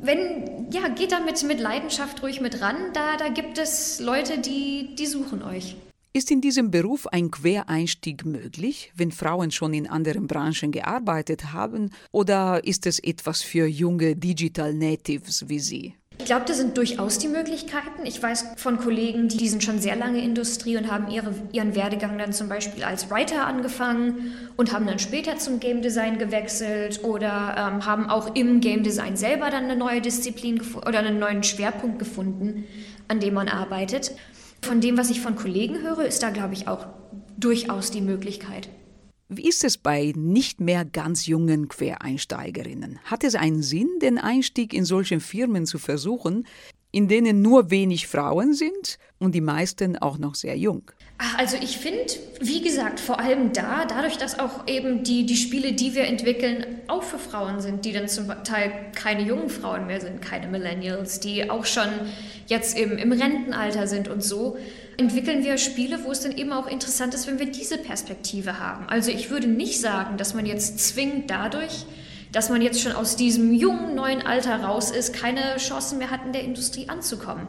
wenn, 0.01 0.67
ja, 0.71 0.87
geht 0.89 1.11
da 1.11 1.19
mit, 1.19 1.41
mit 1.43 1.59
Leidenschaft 1.59 2.21
ruhig 2.23 2.41
mit 2.41 2.61
ran. 2.61 2.75
Da, 2.93 3.17
da 3.17 3.29
gibt 3.29 3.57
es 3.57 3.99
Leute, 3.99 4.39
die, 4.39 4.95
die 4.95 5.05
suchen 5.05 5.43
euch. 5.43 5.75
Ist 6.13 6.31
in 6.31 6.41
diesem 6.41 6.71
Beruf 6.71 7.05
ein 7.05 7.29
Quereinstieg 7.29 8.25
möglich, 8.25 8.91
wenn 8.95 9.11
Frauen 9.11 9.51
schon 9.51 9.73
in 9.73 9.87
anderen 9.87 10.25
Branchen 10.25 10.71
gearbeitet 10.71 11.53
haben? 11.53 11.91
Oder 12.11 12.63
ist 12.63 12.87
es 12.87 12.97
etwas 12.97 13.43
für 13.43 13.67
junge 13.67 14.15
Digital 14.15 14.73
Natives 14.73 15.47
wie 15.47 15.59
Sie? 15.59 15.93
Ich 16.19 16.25
glaube, 16.25 16.45
das 16.45 16.57
sind 16.57 16.75
durchaus 16.77 17.19
die 17.19 17.27
Möglichkeiten. 17.27 18.05
Ich 18.05 18.21
weiß 18.21 18.55
von 18.57 18.77
Kollegen, 18.77 19.27
die 19.27 19.47
sind 19.47 19.63
schon 19.63 19.79
sehr 19.79 19.95
lange 19.95 20.21
Industrie 20.21 20.75
und 20.75 20.91
haben 20.91 21.09
ihre, 21.09 21.33
ihren 21.51 21.75
Werdegang 21.75 22.17
dann 22.17 22.33
zum 22.33 22.49
Beispiel 22.49 22.83
als 22.83 23.09
Writer 23.11 23.45
angefangen 23.45 24.33
und 24.57 24.73
haben 24.73 24.87
dann 24.87 24.99
später 24.99 25.37
zum 25.37 25.59
Game 25.59 25.81
Design 25.81 26.17
gewechselt 26.17 27.03
oder 27.03 27.55
ähm, 27.57 27.85
haben 27.85 28.09
auch 28.09 28.35
im 28.35 28.61
Game 28.61 28.83
Design 28.83 29.15
selber 29.15 29.51
dann 29.51 29.65
eine 29.65 29.75
neue 29.75 30.01
Disziplin 30.01 30.59
oder 30.75 30.99
einen 30.99 31.19
neuen 31.19 31.43
Schwerpunkt 31.43 31.99
gefunden, 31.99 32.65
an 33.07 33.19
dem 33.19 33.35
man 33.35 33.47
arbeitet. 33.47 34.11
Von 34.63 34.81
dem, 34.81 34.97
was 34.97 35.11
ich 35.11 35.21
von 35.21 35.35
Kollegen 35.35 35.81
höre, 35.81 36.03
ist 36.03 36.23
da, 36.23 36.31
glaube 36.31 36.55
ich, 36.55 36.67
auch 36.67 36.87
durchaus 37.37 37.91
die 37.91 38.01
Möglichkeit. 38.01 38.67
Wie 39.29 39.49
ist 39.49 39.65
es 39.65 39.77
bei 39.77 40.13
nicht 40.15 40.61
mehr 40.61 40.85
ganz 40.85 41.27
jungen 41.27 41.67
Quereinsteigerinnen? 41.67 42.99
Hat 43.03 43.25
es 43.25 43.35
einen 43.35 43.61
Sinn, 43.61 43.89
den 44.01 44.17
Einstieg 44.17 44.73
in 44.73 44.85
solchen 44.85 45.19
Firmen 45.19 45.65
zu 45.65 45.79
versuchen, 45.79 46.47
in 46.93 47.09
denen 47.09 47.41
nur 47.41 47.69
wenig 47.69 48.07
Frauen 48.07 48.53
sind 48.53 48.97
und 49.19 49.35
die 49.35 49.41
meisten 49.41 49.97
auch 49.97 50.17
noch 50.17 50.33
sehr 50.35 50.57
jung? 50.57 50.83
Ach, 51.17 51.37
also 51.39 51.57
ich 51.61 51.77
finde, 51.77 52.05
wie 52.39 52.61
gesagt, 52.61 53.01
vor 53.01 53.19
allem 53.19 53.51
da, 53.51 53.83
dadurch, 53.85 54.17
dass 54.17 54.39
auch 54.39 54.65
eben 54.65 55.03
die, 55.03 55.25
die 55.25 55.35
Spiele, 55.35 55.73
die 55.73 55.93
wir 55.93 56.05
entwickeln, 56.05 56.65
auch 56.87 57.03
für 57.03 57.19
Frauen 57.19 57.59
sind, 57.59 57.83
die 57.83 57.91
dann 57.91 58.07
zum 58.07 58.29
Teil 58.45 58.71
keine 58.95 59.23
jungen 59.23 59.49
Frauen 59.49 59.87
mehr 59.87 59.99
sind, 59.99 60.21
keine 60.21 60.47
Millennials, 60.47 61.19
die 61.19 61.49
auch 61.49 61.65
schon 61.65 61.89
jetzt 62.45 62.77
im, 62.79 62.97
im 62.97 63.11
Rentenalter 63.11 63.87
sind 63.87 64.07
und 64.07 64.23
so, 64.23 64.57
entwickeln 64.97 65.43
wir 65.43 65.57
Spiele, 65.57 66.03
wo 66.03 66.11
es 66.11 66.21
dann 66.21 66.35
eben 66.35 66.51
auch 66.51 66.67
interessant 66.67 67.13
ist, 67.13 67.27
wenn 67.27 67.39
wir 67.39 67.51
diese 67.51 67.77
Perspektive 67.77 68.59
haben. 68.59 68.87
Also 68.89 69.11
ich 69.11 69.29
würde 69.29 69.47
nicht 69.47 69.79
sagen, 69.79 70.17
dass 70.17 70.33
man 70.33 70.45
jetzt 70.45 70.79
zwingend 70.79 71.29
dadurch, 71.29 71.85
dass 72.31 72.49
man 72.49 72.61
jetzt 72.61 72.81
schon 72.81 72.91
aus 72.91 73.15
diesem 73.15 73.53
jungen, 73.53 73.95
neuen 73.95 74.25
Alter 74.25 74.63
raus 74.63 74.91
ist, 74.91 75.13
keine 75.13 75.57
Chancen 75.57 75.99
mehr 75.99 76.09
hat, 76.09 76.25
in 76.25 76.33
der 76.33 76.43
Industrie 76.43 76.89
anzukommen. 76.89 77.47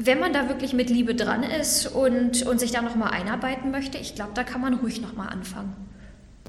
Wenn 0.00 0.20
man 0.20 0.34
da 0.34 0.48
wirklich 0.48 0.74
mit 0.74 0.90
Liebe 0.90 1.14
dran 1.14 1.42
ist 1.42 1.86
und, 1.86 2.46
und 2.46 2.60
sich 2.60 2.70
da 2.70 2.82
nochmal 2.82 3.10
einarbeiten 3.12 3.70
möchte, 3.70 3.96
ich 3.96 4.14
glaube, 4.14 4.32
da 4.34 4.44
kann 4.44 4.60
man 4.60 4.74
ruhig 4.74 5.00
nochmal 5.00 5.28
anfangen. 5.28 5.74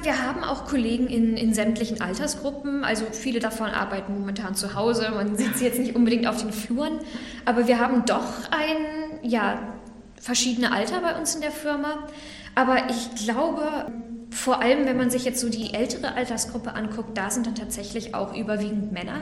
Wir 0.01 0.25
haben 0.25 0.43
auch 0.43 0.65
Kollegen 0.65 1.07
in, 1.07 1.35
in 1.35 1.53
sämtlichen 1.53 1.99
Altersgruppen, 1.99 2.85
also 2.85 3.05
viele 3.11 3.39
davon 3.39 3.69
arbeiten 3.69 4.13
momentan 4.17 4.55
zu 4.55 4.73
Hause, 4.73 5.11
man 5.13 5.35
sieht 5.35 5.57
sie 5.57 5.65
jetzt 5.65 5.79
nicht 5.79 5.93
unbedingt 5.93 6.25
auf 6.25 6.41
den 6.41 6.53
Fluren, 6.53 6.99
aber 7.43 7.67
wir 7.67 7.79
haben 7.79 8.05
doch 8.05 8.23
ein, 8.51 9.19
ja, 9.29 9.78
verschiedene 10.19 10.71
Alter 10.71 11.01
bei 11.01 11.17
uns 11.17 11.35
in 11.35 11.41
der 11.41 11.51
Firma. 11.51 12.07
Aber 12.55 12.89
ich 12.89 13.25
glaube, 13.25 13.91
vor 14.31 14.61
allem, 14.61 14.85
wenn 14.85 14.97
man 14.97 15.09
sich 15.09 15.25
jetzt 15.25 15.39
so 15.39 15.49
die 15.49 15.73
ältere 15.73 16.13
Altersgruppe 16.13 16.73
anguckt, 16.73 17.17
da 17.17 17.29
sind 17.29 17.47
dann 17.47 17.55
tatsächlich 17.55 18.15
auch 18.15 18.35
überwiegend 18.35 18.91
Männer. 18.91 19.21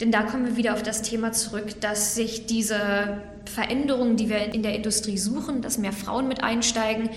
Denn 0.00 0.10
da 0.10 0.22
kommen 0.22 0.46
wir 0.46 0.56
wieder 0.56 0.74
auf 0.74 0.82
das 0.82 1.02
Thema 1.02 1.32
zurück, 1.32 1.80
dass 1.80 2.14
sich 2.14 2.46
diese 2.46 3.22
Veränderungen, 3.44 4.16
die 4.16 4.28
wir 4.28 4.52
in 4.52 4.62
der 4.62 4.74
Industrie 4.74 5.18
suchen, 5.18 5.62
dass 5.62 5.78
mehr 5.78 5.92
Frauen 5.92 6.28
mit 6.28 6.42
einsteigen, 6.42 7.10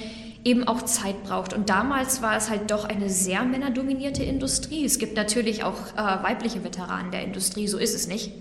eben 0.44 0.68
auch 0.68 0.84
Zeit 0.84 1.24
braucht. 1.24 1.54
Und 1.54 1.70
damals 1.70 2.22
war 2.22 2.38
es 2.38 2.50
halt 2.50 2.72
doch 2.72 2.86
eine 2.86 3.10
sehr 3.10 3.44
männerdominierte 3.44 4.24
Industrie. 4.24 4.86
Es 4.86 5.00
gibt 5.00 5.16
natürlich 5.16 5.64
auch 5.64 5.94
äh, 5.96 6.24
weibliche 6.24 6.64
Veteranen 6.64 7.12
der 7.12 7.24
Industrie, 7.24 7.68
so 7.68 7.78
ist 7.78 7.96
es 7.96 8.08
nicht. 8.08 8.32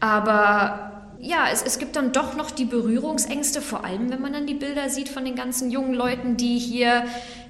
Aber 0.00 0.93
ja, 1.24 1.46
es, 1.52 1.62
es 1.62 1.78
gibt 1.78 1.96
dann 1.96 2.12
doch 2.12 2.36
noch 2.36 2.50
die 2.50 2.64
Berührungsängste, 2.64 3.60
vor 3.60 3.84
allem 3.84 4.10
wenn 4.10 4.20
man 4.20 4.32
dann 4.32 4.46
die 4.46 4.54
Bilder 4.54 4.88
sieht 4.90 5.08
von 5.08 5.24
den 5.24 5.34
ganzen 5.34 5.70
jungen 5.70 5.94
Leuten, 5.94 6.36
die 6.36 6.58
hier 6.58 7.04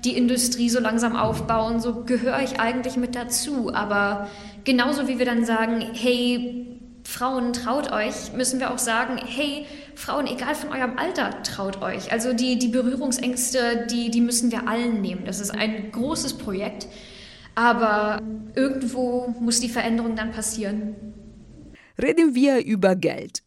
die 0.05 0.17
Industrie 0.17 0.71
so 0.71 0.81
langsam 0.81 1.17
aufbauen. 1.17 1.81
So 1.81 2.05
gehöre 2.05 2.43
ich 2.43 2.61
eigentlich 2.61 2.97
mit 2.97 3.15
dazu. 3.15 3.75
Aber 3.75 4.29
Genauso 4.65 5.09
wie 5.09 5.19
wir 5.19 5.27
dann 5.27 5.45
sagen, 5.45 5.83
hey, 5.93 6.67
Frauen, 7.05 7.53
traut 7.53 7.93
euch, 7.93 8.33
müssen 8.35 8.61
wir 8.61 8.73
auch 8.73 8.79
sagen, 8.79 9.19
hey, 9.19 9.67
Frauen, 9.95 10.27
egal 10.27 10.55
von 10.55 10.71
eurem 10.71 10.97
Alter, 10.97 11.43
traut 11.43 11.83
euch. 11.83 12.11
Also 12.11 12.33
die, 12.33 12.59
die 12.59 12.69
Berührungsängste, 12.69 13.87
die, 13.91 14.11
die 14.11 14.23
müssen 14.23 14.51
wir 14.51 14.67
allen 14.67 15.03
nehmen. 15.03 15.27
Das 15.27 15.39
ist 15.39 15.51
ein 15.51 15.93
großes 15.93 16.39
Projekt, 16.39 16.87
aber 17.55 18.23
irgendwo 18.55 19.35
muss 19.39 19.61
die 19.61 19.69
Veränderung 19.69 20.17
dann 20.17 20.33
passieren. 20.33 20.97
Reden 22.01 22.35
wir 22.35 22.65
über 22.65 22.97
Geld. 22.97 23.44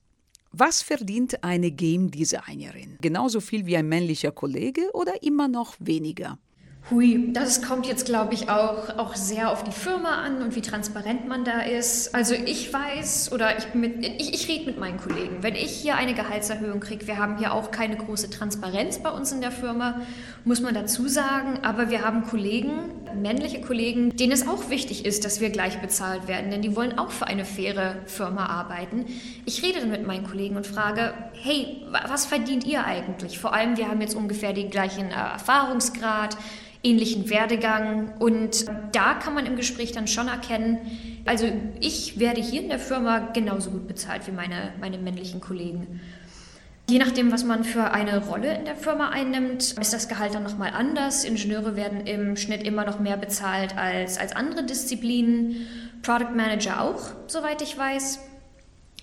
Was 0.59 0.81
verdient 0.81 1.43
eine 1.43 1.69
Game 1.69 2.09
Designerin? 2.09 2.97
Genauso 2.99 3.41
viel 3.41 3.67
wie 3.67 3.77
ein 3.77 3.87
männlicher 3.87 4.31
Kollege 4.31 4.81
oder 4.93 5.21
immer 5.21 5.47
noch 5.47 5.75
weniger? 5.77 6.39
Hui, 6.89 7.31
das 7.31 7.61
kommt 7.61 7.85
jetzt, 7.85 8.05
glaube 8.05 8.33
ich, 8.33 8.49
auch, 8.49 8.97
auch 8.97 9.15
sehr 9.15 9.51
auf 9.51 9.63
die 9.63 9.71
Firma 9.71 10.23
an 10.23 10.41
und 10.41 10.55
wie 10.55 10.61
transparent 10.61 11.27
man 11.27 11.43
da 11.43 11.59
ist. 11.59 12.15
Also 12.15 12.33
ich 12.33 12.73
weiß 12.73 13.33
oder 13.33 13.55
ich, 13.57 13.67
ich, 14.01 14.33
ich 14.33 14.47
rede 14.47 14.65
mit 14.65 14.79
meinen 14.79 14.97
Kollegen. 14.97 15.43
Wenn 15.43 15.53
ich 15.53 15.69
hier 15.69 15.95
eine 15.95 16.15
Gehaltserhöhung 16.15 16.79
kriege, 16.79 17.05
wir 17.05 17.17
haben 17.17 17.37
hier 17.37 17.53
auch 17.53 17.69
keine 17.69 17.95
große 17.95 18.31
Transparenz 18.31 18.97
bei 18.97 19.11
uns 19.11 19.31
in 19.31 19.41
der 19.41 19.51
Firma, 19.51 20.01
muss 20.43 20.61
man 20.61 20.73
dazu 20.73 21.07
sagen. 21.07 21.59
Aber 21.61 21.91
wir 21.91 22.03
haben 22.03 22.23
Kollegen, 22.23 22.71
männliche 23.21 23.61
Kollegen, 23.61 24.15
denen 24.15 24.31
es 24.31 24.47
auch 24.47 24.69
wichtig 24.69 25.05
ist, 25.05 25.25
dass 25.25 25.41
wir 25.41 25.49
gleich 25.49 25.79
bezahlt 25.79 26.27
werden, 26.27 26.51
denn 26.51 26.61
die 26.61 26.75
wollen 26.75 26.97
auch 26.97 27.11
für 27.11 27.27
eine 27.27 27.45
faire 27.45 27.95
Firma 28.05 28.45
arbeiten. 28.45 29.05
Ich 29.45 29.63
rede 29.63 29.79
dann 29.79 29.91
mit 29.91 30.05
meinen 30.05 30.25
Kollegen 30.25 30.55
und 30.55 30.67
frage, 30.67 31.13
hey, 31.33 31.83
was 32.09 32.25
verdient 32.25 32.65
ihr 32.65 32.85
eigentlich? 32.85 33.39
Vor 33.39 33.53
allem, 33.53 33.77
wir 33.77 33.87
haben 33.89 34.01
jetzt 34.01 34.15
ungefähr 34.15 34.53
den 34.53 34.69
gleichen 34.69 35.09
äh, 35.09 35.13
Erfahrungsgrad 35.13 36.37
ähnlichen 36.83 37.29
Werdegang. 37.29 38.13
Und 38.19 38.65
da 38.91 39.15
kann 39.15 39.33
man 39.33 39.45
im 39.45 39.55
Gespräch 39.55 39.91
dann 39.91 40.07
schon 40.07 40.27
erkennen, 40.27 40.79
also 41.25 41.45
ich 41.81 42.19
werde 42.19 42.41
hier 42.41 42.61
in 42.61 42.69
der 42.69 42.79
Firma 42.79 43.19
genauso 43.33 43.71
gut 43.71 43.87
bezahlt 43.87 44.27
wie 44.27 44.31
meine, 44.31 44.71
meine 44.79 44.97
männlichen 44.97 45.41
Kollegen. 45.41 45.99
Je 46.89 46.99
nachdem, 46.99 47.33
was 47.33 47.43
man 47.43 47.65
für 47.65 47.91
eine 47.91 48.25
Rolle 48.25 48.57
in 48.57 48.63
der 48.63 48.77
Firma 48.77 49.09
einnimmt, 49.09 49.73
ist 49.73 49.93
das 49.93 50.07
Gehalt 50.07 50.35
dann 50.35 50.43
nochmal 50.43 50.71
anders. 50.73 51.25
Ingenieure 51.25 51.75
werden 51.75 52.07
im 52.07 52.37
Schnitt 52.37 52.63
immer 52.63 52.85
noch 52.85 53.01
mehr 53.01 53.17
bezahlt 53.17 53.77
als, 53.77 54.17
als 54.17 54.33
andere 54.33 54.63
Disziplinen. 54.63 55.67
Product 56.01 56.33
Manager 56.33 56.81
auch, 56.81 57.11
soweit 57.27 57.61
ich 57.61 57.77
weiß. 57.77 58.19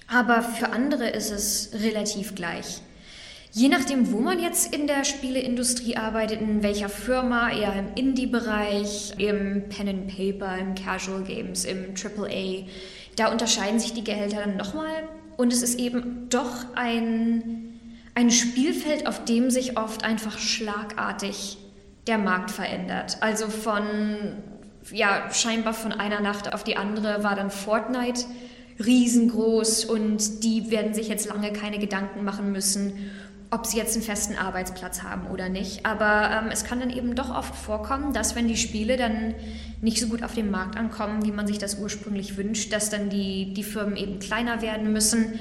Aber 0.09 0.41
für 0.43 0.71
andere 0.71 1.11
ist 1.11 1.31
es 1.31 1.73
relativ 1.83 2.35
gleich. 2.35 2.81
Je 3.53 3.69
nachdem, 3.69 4.11
wo 4.11 4.19
man 4.19 4.41
jetzt 4.41 4.75
in 4.75 4.87
der 4.87 5.05
Spieleindustrie 5.05 5.97
arbeitet, 5.97 6.41
in 6.41 6.62
welcher 6.62 6.88
Firma, 6.88 7.50
eher 7.50 7.79
im 7.79 7.95
Indie-Bereich, 7.95 9.12
im 9.19 9.69
Pen 9.69 9.88
and 9.88 10.09
Paper, 10.09 10.57
im 10.59 10.75
Casual 10.75 11.23
Games, 11.23 11.64
im 11.67 11.95
AAA, 11.95 12.67
da 13.17 13.31
unterscheiden 13.31 13.79
sich 13.79 13.93
die 13.93 14.05
Gehälter 14.05 14.38
dann 14.38 14.57
nochmal. 14.57 15.09
Und 15.37 15.53
es 15.53 15.62
ist 15.62 15.79
eben 15.79 16.29
doch 16.31 16.64
ein, 16.75 17.74
ein 18.14 18.30
Spielfeld, 18.30 19.06
auf 19.06 19.25
dem 19.25 19.50
sich 19.50 19.76
oft 19.78 20.04
einfach 20.04 20.38
schlagartig 20.38 21.59
der 22.06 22.18
Markt 22.18 22.50
verändert. 22.50 23.18
Also 23.21 23.49
von, 23.49 23.85
ja, 24.92 25.30
scheinbar 25.33 25.75
von 25.75 25.92
einer 25.92 26.21
Nacht 26.21 26.52
auf 26.52 26.64
die 26.64 26.76
andere 26.76 27.25
war 27.25 27.35
dann 27.35 27.50
Fortnite 27.50 28.25
riesengroß 28.85 29.85
und 29.85 30.42
die 30.44 30.71
werden 30.71 30.94
sich 30.94 31.09
jetzt 31.09 31.28
lange 31.28 31.52
keine 31.52 31.78
Gedanken 31.78 32.25
machen 32.25 32.52
müssen 32.52 32.92
ob 33.54 33.66
sie 33.66 33.76
jetzt 33.76 33.94
einen 33.94 34.04
festen 34.04 34.37
Arbeitsplatz 34.37 35.02
haben 35.02 35.28
oder 35.28 35.49
nicht. 35.49 35.87
Aber 35.87 36.30
ähm, 36.30 36.50
es 36.50 36.64
kann 36.64 36.80
dann 36.80 36.90
eben 36.90 37.14
doch 37.14 37.35
oft 37.35 37.54
vorkommen, 37.54 38.12
dass 38.12 38.35
wenn 38.35 38.49
die 38.49 38.56
Spiele 38.56 38.97
dann 38.97 39.35
nicht 39.80 40.00
so 40.00 40.09
gut 40.09 40.25
auf 40.25 40.35
dem 40.35 40.50
Markt 40.50 40.76
ankommen, 40.76 41.25
wie 41.25 41.30
man 41.30 41.47
sich 41.47 41.59
das 41.59 41.78
ursprünglich 41.78 42.37
wünscht, 42.37 42.73
dass 42.73 42.90
dann 42.90 43.11
die, 43.11 43.54
die 43.54 43.62
Firmen 43.62 43.97
eben 43.97 44.18
kleiner 44.18 44.61
werden 44.61 44.92
müssen. 44.92 45.38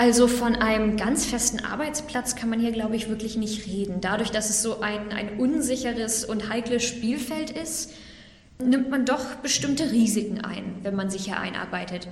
Also 0.00 0.28
von 0.28 0.56
einem 0.56 0.96
ganz 0.96 1.26
festen 1.26 1.62
Arbeitsplatz 1.62 2.34
kann 2.34 2.48
man 2.48 2.58
hier, 2.58 2.72
glaube 2.72 2.96
ich, 2.96 3.10
wirklich 3.10 3.36
nicht 3.36 3.66
reden. 3.66 4.00
Dadurch, 4.00 4.30
dass 4.30 4.48
es 4.48 4.62
so 4.62 4.80
ein, 4.80 5.12
ein 5.12 5.38
unsicheres 5.38 6.24
und 6.24 6.48
heikles 6.48 6.84
Spielfeld 6.84 7.50
ist, 7.50 7.92
nimmt 8.58 8.88
man 8.88 9.04
doch 9.04 9.34
bestimmte 9.42 9.92
Risiken 9.92 10.42
ein, 10.42 10.76
wenn 10.80 10.94
man 10.94 11.10
sich 11.10 11.26
hier 11.26 11.38
einarbeitet. 11.38 12.08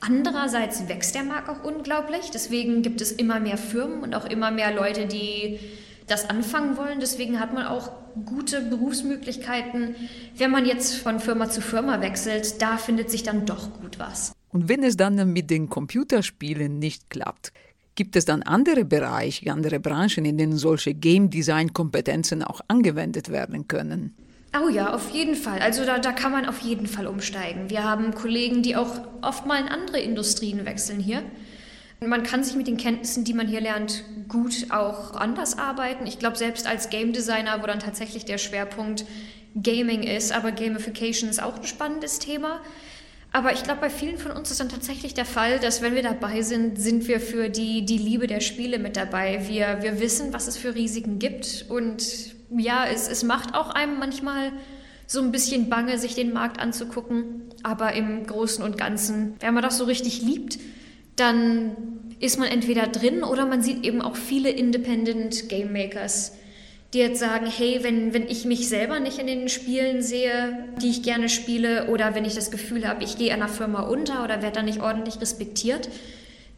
Andererseits 0.00 0.88
wächst 0.88 1.14
der 1.14 1.22
Markt 1.22 1.48
auch 1.48 1.62
unglaublich. 1.62 2.32
Deswegen 2.32 2.82
gibt 2.82 3.00
es 3.00 3.12
immer 3.12 3.38
mehr 3.38 3.58
Firmen 3.58 4.00
und 4.02 4.16
auch 4.16 4.24
immer 4.24 4.50
mehr 4.50 4.74
Leute, 4.74 5.06
die 5.06 5.60
das 6.08 6.28
anfangen 6.28 6.76
wollen. 6.76 6.98
Deswegen 6.98 7.38
hat 7.38 7.54
man 7.54 7.64
auch 7.64 7.92
gute 8.26 8.60
Berufsmöglichkeiten. 8.60 9.94
Wenn 10.36 10.50
man 10.50 10.66
jetzt 10.66 10.96
von 10.96 11.20
Firma 11.20 11.48
zu 11.48 11.60
Firma 11.60 12.00
wechselt, 12.00 12.60
da 12.60 12.76
findet 12.76 13.08
sich 13.08 13.22
dann 13.22 13.46
doch 13.46 13.72
gut 13.80 14.00
was. 14.00 14.32
Und 14.52 14.68
wenn 14.68 14.82
es 14.82 14.96
dann 14.96 15.32
mit 15.32 15.50
den 15.50 15.68
Computerspielen 15.68 16.78
nicht 16.78 17.08
klappt, 17.10 17.52
gibt 17.94 18.16
es 18.16 18.24
dann 18.24 18.42
andere 18.42 18.84
Bereiche, 18.84 19.52
andere 19.52 19.78
Branchen, 19.78 20.24
in 20.24 20.38
denen 20.38 20.56
solche 20.56 20.94
Game 20.94 21.30
Design 21.30 21.72
Kompetenzen 21.72 22.42
auch 22.42 22.60
angewendet 22.68 23.28
werden 23.30 23.68
können? 23.68 24.14
Oh 24.58 24.68
ja, 24.68 24.92
auf 24.92 25.10
jeden 25.10 25.36
Fall. 25.36 25.60
Also 25.60 25.84
da, 25.84 25.98
da 25.98 26.10
kann 26.10 26.32
man 26.32 26.46
auf 26.46 26.58
jeden 26.60 26.86
Fall 26.86 27.06
umsteigen. 27.06 27.70
Wir 27.70 27.84
haben 27.84 28.14
Kollegen, 28.14 28.62
die 28.62 28.74
auch 28.74 29.00
oft 29.22 29.46
mal 29.46 29.60
in 29.60 29.68
andere 29.68 30.00
Industrien 30.00 30.64
wechseln 30.66 30.98
hier. 30.98 31.22
Man 32.04 32.22
kann 32.22 32.42
sich 32.42 32.56
mit 32.56 32.66
den 32.66 32.78
Kenntnissen, 32.78 33.24
die 33.24 33.34
man 33.34 33.46
hier 33.46 33.60
lernt, 33.60 34.02
gut 34.28 34.66
auch 34.70 35.14
anders 35.14 35.58
arbeiten. 35.58 36.06
Ich 36.06 36.18
glaube, 36.18 36.36
selbst 36.36 36.66
als 36.66 36.88
Game 36.88 37.12
Designer, 37.12 37.62
wo 37.62 37.66
dann 37.66 37.78
tatsächlich 37.78 38.24
der 38.24 38.38
Schwerpunkt 38.38 39.04
Gaming 39.54 40.02
ist, 40.02 40.32
aber 40.32 40.50
Gamification 40.50 41.28
ist 41.28 41.42
auch 41.42 41.56
ein 41.56 41.64
spannendes 41.64 42.18
Thema. 42.18 42.60
Aber 43.32 43.52
ich 43.52 43.62
glaube, 43.62 43.80
bei 43.80 43.90
vielen 43.90 44.18
von 44.18 44.32
uns 44.32 44.50
ist 44.50 44.58
dann 44.58 44.68
tatsächlich 44.68 45.14
der 45.14 45.24
Fall, 45.24 45.60
dass 45.60 45.82
wenn 45.82 45.94
wir 45.94 46.02
dabei 46.02 46.42
sind, 46.42 46.80
sind 46.80 47.06
wir 47.06 47.20
für 47.20 47.48
die, 47.48 47.84
die 47.84 47.98
Liebe 47.98 48.26
der 48.26 48.40
Spiele 48.40 48.78
mit 48.78 48.96
dabei. 48.96 49.46
Wir, 49.46 49.78
wir 49.82 50.00
wissen, 50.00 50.32
was 50.32 50.48
es 50.48 50.56
für 50.56 50.74
Risiken 50.74 51.18
gibt 51.18 51.66
und 51.68 52.34
ja, 52.56 52.86
es, 52.86 53.08
es 53.08 53.22
macht 53.22 53.54
auch 53.54 53.70
einem 53.70 53.98
manchmal 54.00 54.52
so 55.06 55.20
ein 55.20 55.32
bisschen 55.32 55.68
bange, 55.68 55.98
sich 55.98 56.14
den 56.14 56.32
Markt 56.32 56.60
anzugucken. 56.60 57.42
Aber 57.62 57.92
im 57.94 58.26
Großen 58.26 58.64
und 58.64 58.78
Ganzen, 58.78 59.34
wenn 59.40 59.54
man 59.54 59.62
das 59.62 59.78
so 59.78 59.84
richtig 59.84 60.22
liebt, 60.22 60.58
dann 61.16 61.76
ist 62.20 62.38
man 62.38 62.48
entweder 62.48 62.86
drin 62.86 63.22
oder 63.22 63.46
man 63.46 63.62
sieht 63.62 63.84
eben 63.84 64.02
auch 64.02 64.16
viele 64.16 64.50
Independent 64.50 65.48
Game 65.48 65.72
Makers, 65.72 66.32
die 66.92 66.98
jetzt 66.98 67.20
sagen, 67.20 67.46
hey, 67.46 67.80
wenn, 67.82 68.12
wenn 68.12 68.28
ich 68.28 68.44
mich 68.44 68.68
selber 68.68 68.98
nicht 68.98 69.18
in 69.18 69.26
den 69.28 69.48
Spielen 69.48 70.02
sehe, 70.02 70.68
die 70.82 70.90
ich 70.90 71.02
gerne 71.02 71.28
spiele, 71.28 71.86
oder 71.88 72.14
wenn 72.14 72.24
ich 72.24 72.34
das 72.34 72.50
Gefühl 72.50 72.88
habe, 72.88 73.04
ich 73.04 73.16
gehe 73.16 73.32
einer 73.32 73.48
Firma 73.48 73.82
unter 73.82 74.24
oder 74.24 74.42
werde 74.42 74.56
da 74.56 74.62
nicht 74.62 74.80
ordentlich 74.80 75.20
respektiert, 75.20 75.88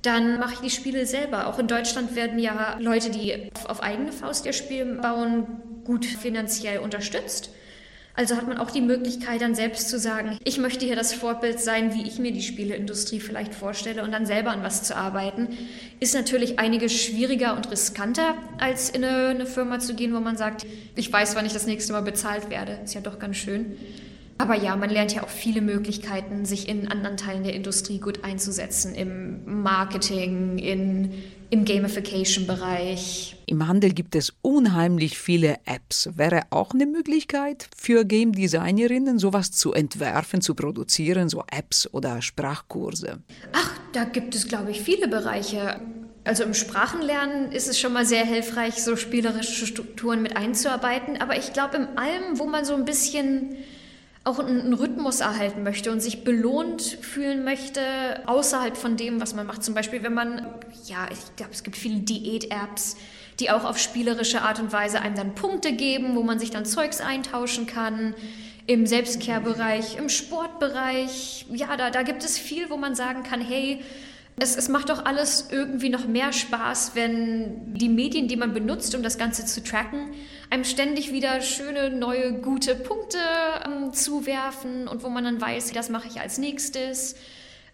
dann 0.01 0.39
mache 0.39 0.55
ich 0.55 0.61
die 0.61 0.71
Spiele 0.71 1.07
selber. 1.07 1.47
Auch 1.47 1.59
in 1.59 1.69
Deutschland 1.69 2.17
werden 2.17 2.39
ja 2.39 2.77
Leute, 2.81 3.11
die 3.11 3.51
auf 3.69 3.83
eigene 3.83 4.11
Faust 4.11 4.47
ihr 4.47 4.53
Spiel 4.53 4.85
bauen, 4.97 5.47
gut 5.85 6.07
finanziell 6.07 6.79
unterstützt. 6.79 7.51
Also 8.15 8.37
hat 8.37 8.47
man 8.47 8.59
auch 8.59 8.71
die 8.71 8.83
Möglichkeit, 8.83 9.41
dann 9.41 9.55
selbst 9.55 9.89
zu 9.89 9.99
sagen, 9.99 10.39
ich 10.45 10.59
möchte 10.59 10.85
hier 10.85 10.97
das 10.97 11.15
Vorbild 11.15 11.61
sein, 11.61 11.95
wie 11.95 12.07
ich 12.07 12.19
mir 12.19 12.31
die 12.33 12.43
Spieleindustrie 12.43 13.21
vielleicht 13.21 13.55
vorstelle 13.55 14.03
und 14.03 14.13
dann 14.13 14.27
selber 14.27 14.51
an 14.51 14.63
was 14.63 14.83
zu 14.83 14.95
arbeiten. 14.95 15.49
Ist 15.99 16.15
natürlich 16.15 16.59
einiges 16.59 16.93
schwieriger 16.93 17.57
und 17.57 17.71
riskanter, 17.71 18.35
als 18.59 18.91
in 18.91 19.03
eine, 19.03 19.29
eine 19.29 19.47
Firma 19.47 19.79
zu 19.79 19.95
gehen, 19.95 20.15
wo 20.15 20.21
man 20.21 20.37
sagt, 20.37 20.67
ich 20.95 21.11
weiß, 21.11 21.37
wann 21.37 21.47
ich 21.47 21.55
das 21.55 21.67
nächste 21.67 21.95
Mal 21.95 22.03
bezahlt 22.03 22.51
werde. 22.51 22.79
Ist 22.85 22.93
ja 22.93 23.01
doch 23.01 23.19
ganz 23.19 23.39
schön. 23.39 23.79
Aber 24.37 24.57
ja, 24.57 24.77
man 24.77 24.91
lernt 24.91 25.15
ja 25.15 25.23
auch 25.23 25.29
viele 25.29 25.63
Möglichkeiten, 25.63 26.45
sich 26.45 26.69
in 26.69 26.89
anderen 26.89 27.17
Teilen 27.17 27.45
der 27.45 27.55
Industrie 27.55 27.99
gut 27.99 28.25
einzusetzen, 28.25 28.95
im 28.95 29.63
Marketing, 29.63 30.59
in, 30.59 31.13
im 31.53 31.67
Gamification-Bereich. 31.67 33.37
Im 33.45 33.69
Handel 33.69 33.93
gibt 33.93 34.15
es 34.15 34.33
unheimlich 34.41 35.19
viele 35.19 35.59
Apps. 35.67 36.09
Wäre 36.17 36.45
auch 36.49 36.73
eine 36.73 36.87
Möglichkeit 36.87 37.69
für 37.77 38.07
Game 38.07 38.33
Designerinnen, 38.33 39.19
sowas 39.19 39.53
zu 39.53 39.75
entwerfen, 39.75 40.41
zu 40.41 40.55
produzieren, 40.55 41.29
so 41.29 41.45
Apps 41.51 41.87
oder 41.93 42.23
Sprachkurse? 42.23 43.19
Ach, 43.53 43.71
da 43.93 44.05
gibt 44.05 44.35
es, 44.35 44.49
glaube 44.49 44.71
ich, 44.71 44.81
viele 44.81 45.09
Bereiche. 45.09 45.79
Also 46.25 46.43
im 46.43 46.55
Sprachenlernen 46.55 47.53
ist 47.53 47.69
es 47.69 47.79
schon 47.79 47.93
mal 47.93 48.07
sehr 48.07 48.25
hilfreich, 48.25 48.83
so 48.83 48.97
spielerische 48.97 49.67
Strukturen 49.67 50.23
mit 50.23 50.39
einzuarbeiten. 50.39 51.21
Aber 51.21 51.37
ich 51.37 51.53
glaube, 51.53 51.77
in 51.77 51.99
allem, 51.99 52.39
wo 52.39 52.47
man 52.47 52.65
so 52.65 52.75
ein 52.75 52.87
bisschen 52.87 53.57
auch 54.25 54.39
einen 54.39 54.73
Rhythmus 54.73 55.21
erhalten 55.21 55.63
möchte 55.65 55.91
und 55.91 56.01
sich 56.01 56.23
belohnt 56.23 56.83
fühlen 56.83 57.45
möchte 57.45 57.81
außerhalb 58.27 58.77
von 58.77 58.97
dem, 58.97 59.21
was 59.21 59.35
man 59.35 59.47
macht. 59.47 59.65
Zum 59.65 59.75
Beispiel, 59.75 60.03
wenn 60.05 60.15
man, 60.15 60.47
ja, 60.87 61.09
ich 61.11 61.37
glaube, 61.37 61.53
es 61.53 61.65
gibt 61.65 61.77
viele 61.77 62.01
Diät-Apps, 62.01 62.97
die 63.41 63.51
auch 63.51 63.65
auf 63.65 63.79
spielerische 63.79 64.43
Art 64.43 64.61
und 64.61 64.73
Weise 64.73 65.01
einem 65.01 65.17
dann 65.17 65.35
Punkte 65.35 65.73
geben, 65.73 66.15
wo 66.15 66.23
man 66.23 66.39
sich 66.39 66.51
dann 66.51 66.65
Zeugs 66.65 67.01
eintauschen 67.01 67.67
kann. 67.67 68.15
Im 68.69 68.87
Selbstkehrbereich, 68.87 69.97
im 69.97 70.09
Sportbereich, 70.09 71.47
ja, 71.53 71.77
da, 71.77 71.91
da 71.91 72.03
gibt 72.03 72.23
es 72.23 72.39
viel, 72.39 72.71
wo 72.71 72.77
man 72.77 72.95
sagen 72.95 73.25
kann, 73.25 73.41
hey, 73.41 73.83
Es, 74.37 74.57
es 74.57 74.69
macht 74.69 74.89
doch 74.89 75.05
alles 75.05 75.49
irgendwie 75.51 75.91
noch 75.91 76.07
mehr 76.07 76.33
Spaß, 76.33 76.93
wenn 76.95 77.75
die 77.75 77.89
Medien, 77.89 78.29
die 78.29 78.37
man 78.37 78.55
benutzt, 78.55 78.95
um 78.95 79.03
das 79.03 79.19
Ganze 79.19 79.45
zu 79.45 79.63
tracken, 79.63 80.13
einem 80.51 80.65
ständig 80.65 81.13
wieder 81.13 81.41
schöne, 81.43 81.91
neue, 81.91 82.33
gute 82.41 82.75
Punkte 82.75 83.19
ähm, 83.67 83.93
zuwerfen 83.93 84.89
und 84.89 85.03
wo 85.03 85.09
man 85.09 85.25
dann 85.25 85.41
weiß, 85.41 85.73
das 85.73 85.91
mache 85.91 86.09
ich 86.09 86.21
als 86.21 86.39
nächstes. 86.39 87.15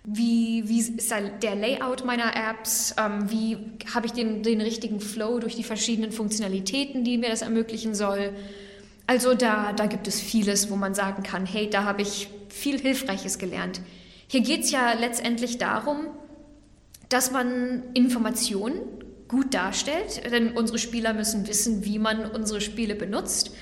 Wie, 0.05 0.65
wie 0.67 0.81
ist 0.81 1.13
der 1.43 1.55
Layout 1.55 2.05
meiner 2.05 2.35
Apps? 2.35 2.95
Ähm, 2.99 3.31
wie 3.31 3.59
habe 3.95 4.07
ich 4.07 4.13
den, 4.13 4.43
den 4.43 4.61
richtigen 4.61 5.01
Flow 5.01 5.39
durch 5.39 5.55
die 5.55 5.65
verschiedenen 5.65 6.13
Funktionalitäten, 6.13 7.05
die 7.05 7.19
mir 7.19 7.31
das 7.31 7.43
ermöglichen 7.43 7.95
soll? 7.95 8.33
Also 9.07 9.35
da, 9.35 9.73
da 9.73 9.87
gibt 9.87 10.07
es 10.07 10.21
vieles, 10.21 10.71
wo 10.71 10.77
man 10.77 10.95
sagen 10.95 11.23
kann, 11.23 11.47
hey, 11.47 11.69
da 11.71 11.85
habe 11.85 12.03
ich 12.03 12.29
viel 12.49 12.79
Hilfreiches 12.79 13.39
gelernt. 13.39 13.81
Hier 14.29 14.43
geht 14.43 14.65
es 14.65 14.71
ja 14.71 14.93
letztendlich 14.93 15.59
darum, 15.59 16.07
dass 17.09 17.31
man 17.31 17.83
Informationen 17.95 18.81
gut 19.29 19.55
darstellt, 19.55 20.23
denn 20.31 20.53
unsere 20.53 20.79
Spieler 20.79 21.13
müssen 21.13 21.47
wissen, 21.47 21.85
wie 21.85 21.99
man 21.99 22.31
unsere 22.31 22.61
Spiele 22.61 22.95
benutzt 22.95 23.53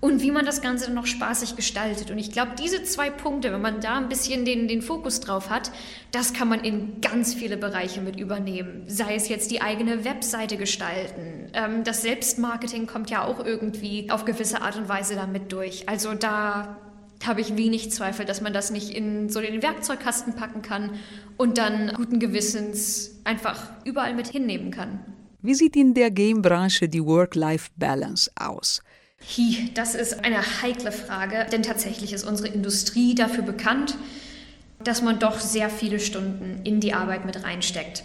und 0.00 0.20
wie 0.20 0.30
man 0.30 0.44
das 0.44 0.60
Ganze 0.60 0.86
dann 0.86 0.94
noch 0.94 1.06
spaßig 1.06 1.56
gestaltet. 1.56 2.10
Und 2.10 2.18
ich 2.18 2.30
glaube, 2.30 2.52
diese 2.62 2.82
zwei 2.84 3.08
Punkte, 3.08 3.52
wenn 3.52 3.62
man 3.62 3.80
da 3.80 3.96
ein 3.96 4.08
bisschen 4.08 4.44
den, 4.44 4.68
den 4.68 4.82
Fokus 4.82 5.20
drauf 5.20 5.48
hat, 5.48 5.70
das 6.12 6.34
kann 6.34 6.48
man 6.48 6.60
in 6.60 7.00
ganz 7.00 7.32
viele 7.32 7.56
Bereiche 7.56 8.02
mit 8.02 8.20
übernehmen. 8.20 8.84
Sei 8.86 9.14
es 9.14 9.28
jetzt 9.28 9.50
die 9.50 9.62
eigene 9.62 10.04
Webseite 10.04 10.58
gestalten. 10.58 11.50
Ähm, 11.54 11.82
das 11.82 12.02
Selbstmarketing 12.02 12.86
kommt 12.86 13.08
ja 13.08 13.24
auch 13.24 13.44
irgendwie 13.44 14.10
auf 14.10 14.26
gewisse 14.26 14.60
Art 14.60 14.76
und 14.76 14.88
Weise 14.88 15.14
damit 15.14 15.50
durch. 15.50 15.88
Also 15.88 16.12
da 16.12 16.76
habe 17.26 17.40
ich 17.40 17.56
wenig 17.56 17.90
Zweifel, 17.90 18.24
dass 18.24 18.40
man 18.40 18.52
das 18.52 18.70
nicht 18.70 18.90
in 18.90 19.28
so 19.28 19.40
den 19.40 19.62
Werkzeugkasten 19.62 20.34
packen 20.34 20.62
kann 20.62 20.90
und 21.36 21.58
dann 21.58 21.92
guten 21.94 22.18
Gewissens 22.18 23.20
einfach 23.24 23.70
überall 23.84 24.14
mit 24.14 24.28
hinnehmen 24.28 24.70
kann. 24.70 25.00
Wie 25.42 25.54
sieht 25.54 25.76
in 25.76 25.94
der 25.94 26.10
Game-Branche 26.10 26.88
die 26.88 27.04
Work-Life-Balance 27.04 28.30
aus? 28.36 28.82
Hi, 29.36 29.70
das 29.74 29.94
ist 29.94 30.24
eine 30.24 30.40
heikle 30.62 30.92
Frage, 30.92 31.46
denn 31.50 31.62
tatsächlich 31.62 32.12
ist 32.12 32.24
unsere 32.24 32.48
Industrie 32.48 33.14
dafür 33.14 33.44
bekannt, 33.44 33.96
dass 34.82 35.02
man 35.02 35.18
doch 35.18 35.40
sehr 35.40 35.70
viele 35.70 36.00
Stunden 36.00 36.60
in 36.64 36.80
die 36.80 36.92
Arbeit 36.92 37.24
mit 37.24 37.42
reinsteckt. 37.42 38.04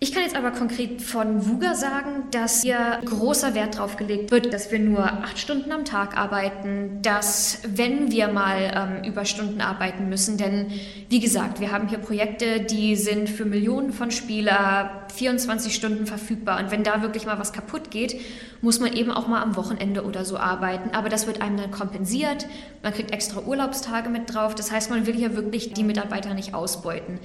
Ich 0.00 0.12
kann 0.12 0.22
jetzt 0.22 0.36
aber 0.36 0.52
konkret 0.52 1.02
von 1.02 1.44
VUGA 1.44 1.74
sagen, 1.74 2.30
dass 2.30 2.62
hier 2.62 3.00
großer 3.04 3.56
Wert 3.56 3.74
darauf 3.74 3.96
gelegt 3.96 4.30
wird, 4.30 4.54
dass 4.54 4.70
wir 4.70 4.78
nur 4.78 5.04
acht 5.04 5.40
Stunden 5.40 5.72
am 5.72 5.84
Tag 5.84 6.16
arbeiten, 6.16 7.02
dass 7.02 7.62
wenn 7.66 8.12
wir 8.12 8.28
mal 8.28 9.00
ähm, 9.02 9.10
Überstunden 9.10 9.60
arbeiten 9.60 10.08
müssen, 10.08 10.38
denn 10.38 10.70
wie 11.08 11.18
gesagt, 11.18 11.58
wir 11.58 11.72
haben 11.72 11.88
hier 11.88 11.98
Projekte, 11.98 12.60
die 12.60 12.94
sind 12.94 13.28
für 13.28 13.44
Millionen 13.44 13.92
von 13.92 14.12
Spieler 14.12 15.08
24 15.16 15.74
Stunden 15.74 16.06
verfügbar 16.06 16.60
und 16.60 16.70
wenn 16.70 16.84
da 16.84 17.02
wirklich 17.02 17.26
mal 17.26 17.40
was 17.40 17.52
kaputt 17.52 17.90
geht, 17.90 18.20
muss 18.62 18.78
man 18.78 18.92
eben 18.92 19.10
auch 19.10 19.26
mal 19.26 19.42
am 19.42 19.56
Wochenende 19.56 20.04
oder 20.04 20.24
so 20.24 20.36
arbeiten. 20.36 20.90
Aber 20.94 21.08
das 21.08 21.26
wird 21.26 21.42
einem 21.42 21.56
dann 21.56 21.70
kompensiert, 21.72 22.46
man 22.84 22.94
kriegt 22.94 23.10
extra 23.10 23.40
Urlaubstage 23.40 24.10
mit 24.10 24.32
drauf, 24.32 24.54
das 24.54 24.70
heißt, 24.70 24.90
man 24.90 25.08
will 25.08 25.14
hier 25.14 25.34
wirklich 25.34 25.72
die 25.72 25.82
Mitarbeiter 25.82 26.34
nicht 26.34 26.54
ausbeuten. 26.54 27.18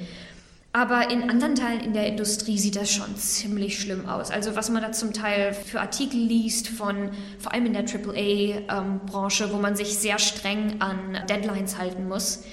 Aber 0.75 1.12
in 1.12 1.30
anderen 1.30 1.53
Teilen 1.53 1.82
in 1.82 1.94
der 1.94 2.08
Industrie 2.08 2.58
sieht 2.58 2.75
das 2.75 2.92
schon 2.92 3.15
ziemlich 3.15 3.80
schlimm 3.80 4.10
aus. 4.10 4.32
Also 4.32 4.56
was 4.56 4.72
man 4.72 4.82
da 4.82 4.92
zum 4.92 5.13
Teil 5.13 5.53
für 5.53 5.80
Artikel 5.80 6.20
liest, 6.20 6.68
von 6.68 7.12
vor 7.38 7.53
allem 7.53 7.68
in 7.68 7.74
der 7.74 7.84
AAA-Branche, 7.84 9.44
ähm, 9.44 9.50
wo 9.53 9.58
man 9.58 9.75
sich 9.75 10.00
sehr 10.00 10.18
streng 10.18 10.82
an 10.82 11.20
Deadlines 11.30 11.77
halten 11.77 12.08
muss, 12.08 12.44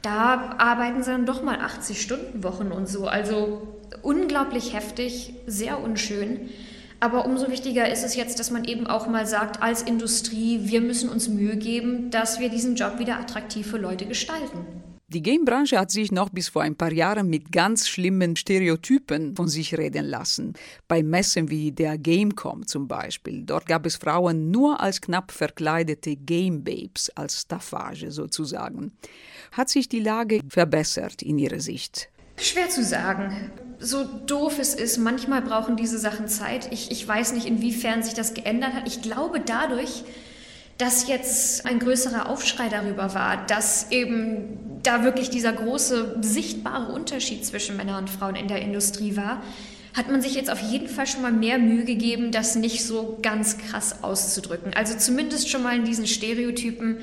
da 0.00 0.56
arbeiten 0.56 1.02
sie 1.02 1.10
dann 1.10 1.26
doch 1.26 1.42
mal 1.42 1.58
80-Stunden-Wochen 1.58 2.72
und 2.72 2.88
so. 2.88 3.06
Also 3.06 3.68
unglaublich 4.00 4.72
heftig, 4.72 5.34
sehr 5.46 5.78
unschön. 5.82 6.48
Aber 7.00 7.26
umso 7.26 7.50
wichtiger 7.50 7.92
ist 7.92 8.02
es 8.02 8.16
jetzt, 8.16 8.40
dass 8.40 8.50
man 8.50 8.64
eben 8.64 8.86
auch 8.86 9.08
mal 9.08 9.26
sagt, 9.26 9.62
als 9.62 9.82
Industrie, 9.82 10.60
wir 10.62 10.80
müssen 10.80 11.10
uns 11.10 11.28
Mühe 11.28 11.56
geben, 11.56 12.10
dass 12.10 12.40
wir 12.40 12.48
diesen 12.48 12.76
Job 12.76 12.98
wieder 12.98 13.20
attraktiv 13.20 13.66
für 13.66 13.78
Leute 13.78 14.06
gestalten. 14.06 14.64
Die 15.10 15.22
Game-Branche 15.22 15.78
hat 15.78 15.90
sich 15.90 16.12
noch 16.12 16.28
bis 16.28 16.50
vor 16.50 16.60
ein 16.60 16.76
paar 16.76 16.92
Jahren 16.92 17.30
mit 17.30 17.50
ganz 17.50 17.88
schlimmen 17.88 18.36
Stereotypen 18.36 19.34
von 19.34 19.48
sich 19.48 19.78
reden 19.78 20.04
lassen. 20.04 20.52
Bei 20.86 21.02
Messen 21.02 21.48
wie 21.48 21.72
der 21.72 21.96
Gamecom 21.96 22.66
zum 22.66 22.88
Beispiel. 22.88 23.42
Dort 23.42 23.64
gab 23.64 23.86
es 23.86 23.96
Frauen 23.96 24.50
nur 24.50 24.80
als 24.80 25.00
knapp 25.00 25.32
verkleidete 25.32 26.14
Game-Babes, 26.14 27.08
als 27.16 27.40
Staffage 27.40 28.10
sozusagen. 28.10 28.92
Hat 29.52 29.70
sich 29.70 29.88
die 29.88 30.00
Lage 30.00 30.40
verbessert 30.46 31.22
in 31.22 31.38
Ihrer 31.38 31.60
Sicht? 31.60 32.10
Schwer 32.36 32.68
zu 32.68 32.84
sagen. 32.84 33.50
So 33.78 34.04
doof 34.04 34.58
es 34.58 34.74
ist, 34.74 34.98
manchmal 34.98 35.40
brauchen 35.40 35.76
diese 35.76 35.98
Sachen 35.98 36.28
Zeit. 36.28 36.70
Ich, 36.70 36.90
ich 36.90 37.08
weiß 37.08 37.32
nicht, 37.32 37.46
inwiefern 37.46 38.02
sich 38.02 38.12
das 38.12 38.34
geändert 38.34 38.74
hat. 38.74 38.86
Ich 38.86 39.00
glaube 39.00 39.40
dadurch, 39.40 40.04
dass 40.76 41.08
jetzt 41.08 41.64
ein 41.64 41.78
größerer 41.78 42.28
Aufschrei 42.28 42.68
darüber 42.68 43.14
war, 43.14 43.46
dass 43.46 43.90
eben 43.90 44.67
da 44.82 45.04
wirklich 45.04 45.30
dieser 45.30 45.52
große 45.52 46.18
sichtbare 46.20 46.92
Unterschied 46.92 47.44
zwischen 47.44 47.76
Männern 47.76 48.04
und 48.04 48.10
Frauen 48.10 48.36
in 48.36 48.48
der 48.48 48.60
Industrie 48.60 49.16
war, 49.16 49.42
hat 49.94 50.10
man 50.10 50.22
sich 50.22 50.34
jetzt 50.34 50.50
auf 50.50 50.60
jeden 50.60 50.88
Fall 50.88 51.06
schon 51.06 51.22
mal 51.22 51.32
mehr 51.32 51.58
Mühe 51.58 51.84
gegeben, 51.84 52.30
das 52.30 52.54
nicht 52.54 52.84
so 52.84 53.18
ganz 53.22 53.58
krass 53.58 54.02
auszudrücken. 54.02 54.72
Also 54.74 54.96
zumindest 54.96 55.50
schon 55.50 55.62
mal 55.62 55.74
in 55.74 55.84
diesen 55.84 56.06
Stereotypen 56.06 56.98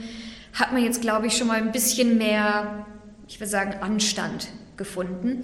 hat 0.53 0.71
man 0.71 0.83
jetzt, 0.83 1.01
glaube 1.01 1.27
ich, 1.27 1.35
schon 1.35 1.47
mal 1.47 1.57
ein 1.57 1.71
bisschen 1.71 2.17
mehr, 2.17 2.85
ich 3.27 3.39
würde 3.39 3.49
sagen, 3.49 3.75
Anstand 3.81 4.47
gefunden. 4.77 5.41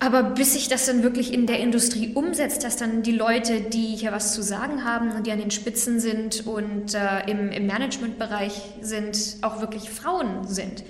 Aber 0.00 0.22
bis 0.22 0.52
sich 0.52 0.68
das 0.68 0.86
dann 0.86 1.02
wirklich 1.02 1.32
in 1.32 1.46
der 1.46 1.58
Industrie 1.58 2.12
umsetzt, 2.14 2.62
dass 2.62 2.76
dann 2.76 3.02
die 3.02 3.12
Leute, 3.12 3.60
die 3.60 3.96
hier 3.96 4.12
was 4.12 4.32
zu 4.32 4.42
sagen 4.42 4.84
haben 4.84 5.10
und 5.10 5.26
die 5.26 5.32
an 5.32 5.38
den 5.38 5.50
Spitzen 5.50 5.98
sind 5.98 6.46
und 6.46 6.94
äh, 6.94 7.28
im, 7.28 7.50
im 7.50 7.66
Managementbereich 7.66 8.52
sind, 8.80 9.38
auch 9.42 9.60
wirklich 9.60 9.90
Frauen 9.90 10.46
sind, 10.46 10.84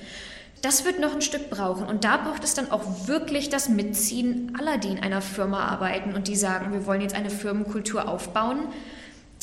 das 0.63 0.85
wird 0.85 1.01
noch 1.01 1.15
ein 1.15 1.23
Stück 1.23 1.51
brauchen. 1.51 1.87
Und 1.87 2.05
da 2.05 2.17
braucht 2.17 2.45
es 2.45 2.55
dann 2.55 2.71
auch 2.71 3.07
wirklich 3.07 3.49
das 3.49 3.69
Mitziehen 3.69 4.57
aller, 4.59 4.79
die 4.79 4.89
in 4.89 4.99
einer 4.99 5.23
Firma 5.23 5.65
arbeiten 5.65 6.15
und 6.15 6.29
die 6.29 6.37
sagen, 6.37 6.73
wir 6.73 6.87
wollen 6.87 7.01
jetzt 7.01 7.15
eine 7.15 7.31
Firmenkultur 7.31 8.09
aufbauen, 8.09 8.61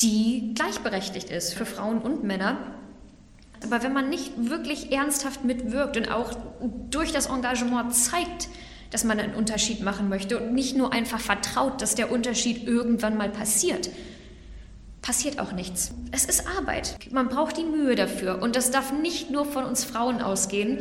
die 0.00 0.52
gleichberechtigt 0.54 1.30
ist 1.30 1.54
für 1.54 1.64
Frauen 1.64 1.98
und 1.98 2.24
Männer. 2.24 2.58
Aber 3.64 3.82
wenn 3.82 3.92
man 3.92 4.10
nicht 4.10 4.32
wirklich 4.50 4.92
ernsthaft 4.92 5.44
mitwirkt 5.44 5.96
und 5.96 6.10
auch 6.10 6.34
durch 6.90 7.12
das 7.12 7.26
Engagement 7.26 7.94
zeigt, 7.94 8.48
dass 8.90 9.04
man 9.04 9.18
einen 9.18 9.34
Unterschied 9.34 9.82
machen 9.82 10.08
möchte 10.08 10.38
und 10.38 10.52
nicht 10.52 10.76
nur 10.76 10.92
einfach 10.92 11.20
vertraut, 11.20 11.80
dass 11.82 11.94
der 11.94 12.12
Unterschied 12.12 12.66
irgendwann 12.66 13.16
mal 13.16 13.30
passiert. 13.30 13.90
Passiert 15.06 15.38
auch 15.38 15.52
nichts. 15.52 15.92
Es 16.10 16.24
ist 16.24 16.48
Arbeit. 16.58 16.96
Man 17.12 17.28
braucht 17.28 17.56
die 17.56 17.62
Mühe 17.62 17.94
dafür. 17.94 18.42
Und 18.42 18.56
das 18.56 18.72
darf 18.72 18.92
nicht 18.92 19.30
nur 19.30 19.44
von 19.44 19.64
uns 19.64 19.84
Frauen 19.84 20.20
ausgehen. 20.20 20.78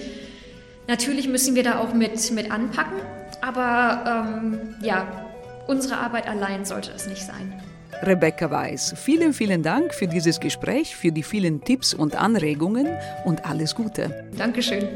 Natürlich 0.87 1.27
müssen 1.27 1.53
wir 1.53 1.61
da 1.61 1.77
auch 1.77 1.93
mit, 1.93 2.31
mit 2.31 2.49
anpacken, 2.49 2.97
aber 3.41 4.33
ähm, 4.41 4.75
ja, 4.81 5.25
unsere 5.67 5.97
Arbeit 5.97 6.27
allein 6.27 6.65
sollte 6.65 6.91
es 6.95 7.05
nicht 7.05 7.21
sein. 7.21 7.53
Rebecca 8.01 8.49
Weiß, 8.49 8.95
vielen, 8.97 9.31
vielen 9.33 9.61
Dank 9.61 9.93
für 9.93 10.07
dieses 10.07 10.39
Gespräch, 10.39 10.95
für 10.95 11.11
die 11.11 11.23
vielen 11.23 11.61
Tipps 11.61 11.93
und 11.93 12.15
Anregungen 12.15 12.87
und 13.25 13.45
alles 13.45 13.75
Gute. 13.75 14.25
Dankeschön. 14.37 14.87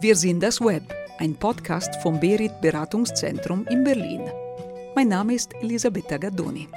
Wir 0.00 0.16
sind 0.16 0.42
das 0.42 0.60
Web 0.60 0.82
ein 1.18 1.36
Podcast 1.36 1.96
vom 2.02 2.18
Berit 2.18 2.60
Beratungszentrum 2.62 3.66
in 3.68 3.84
Berlin. 3.84 4.22
Mein 4.94 5.08
Name 5.08 5.34
ist 5.34 5.52
Elisabetta 5.60 6.16
Gaddoni. 6.16 6.68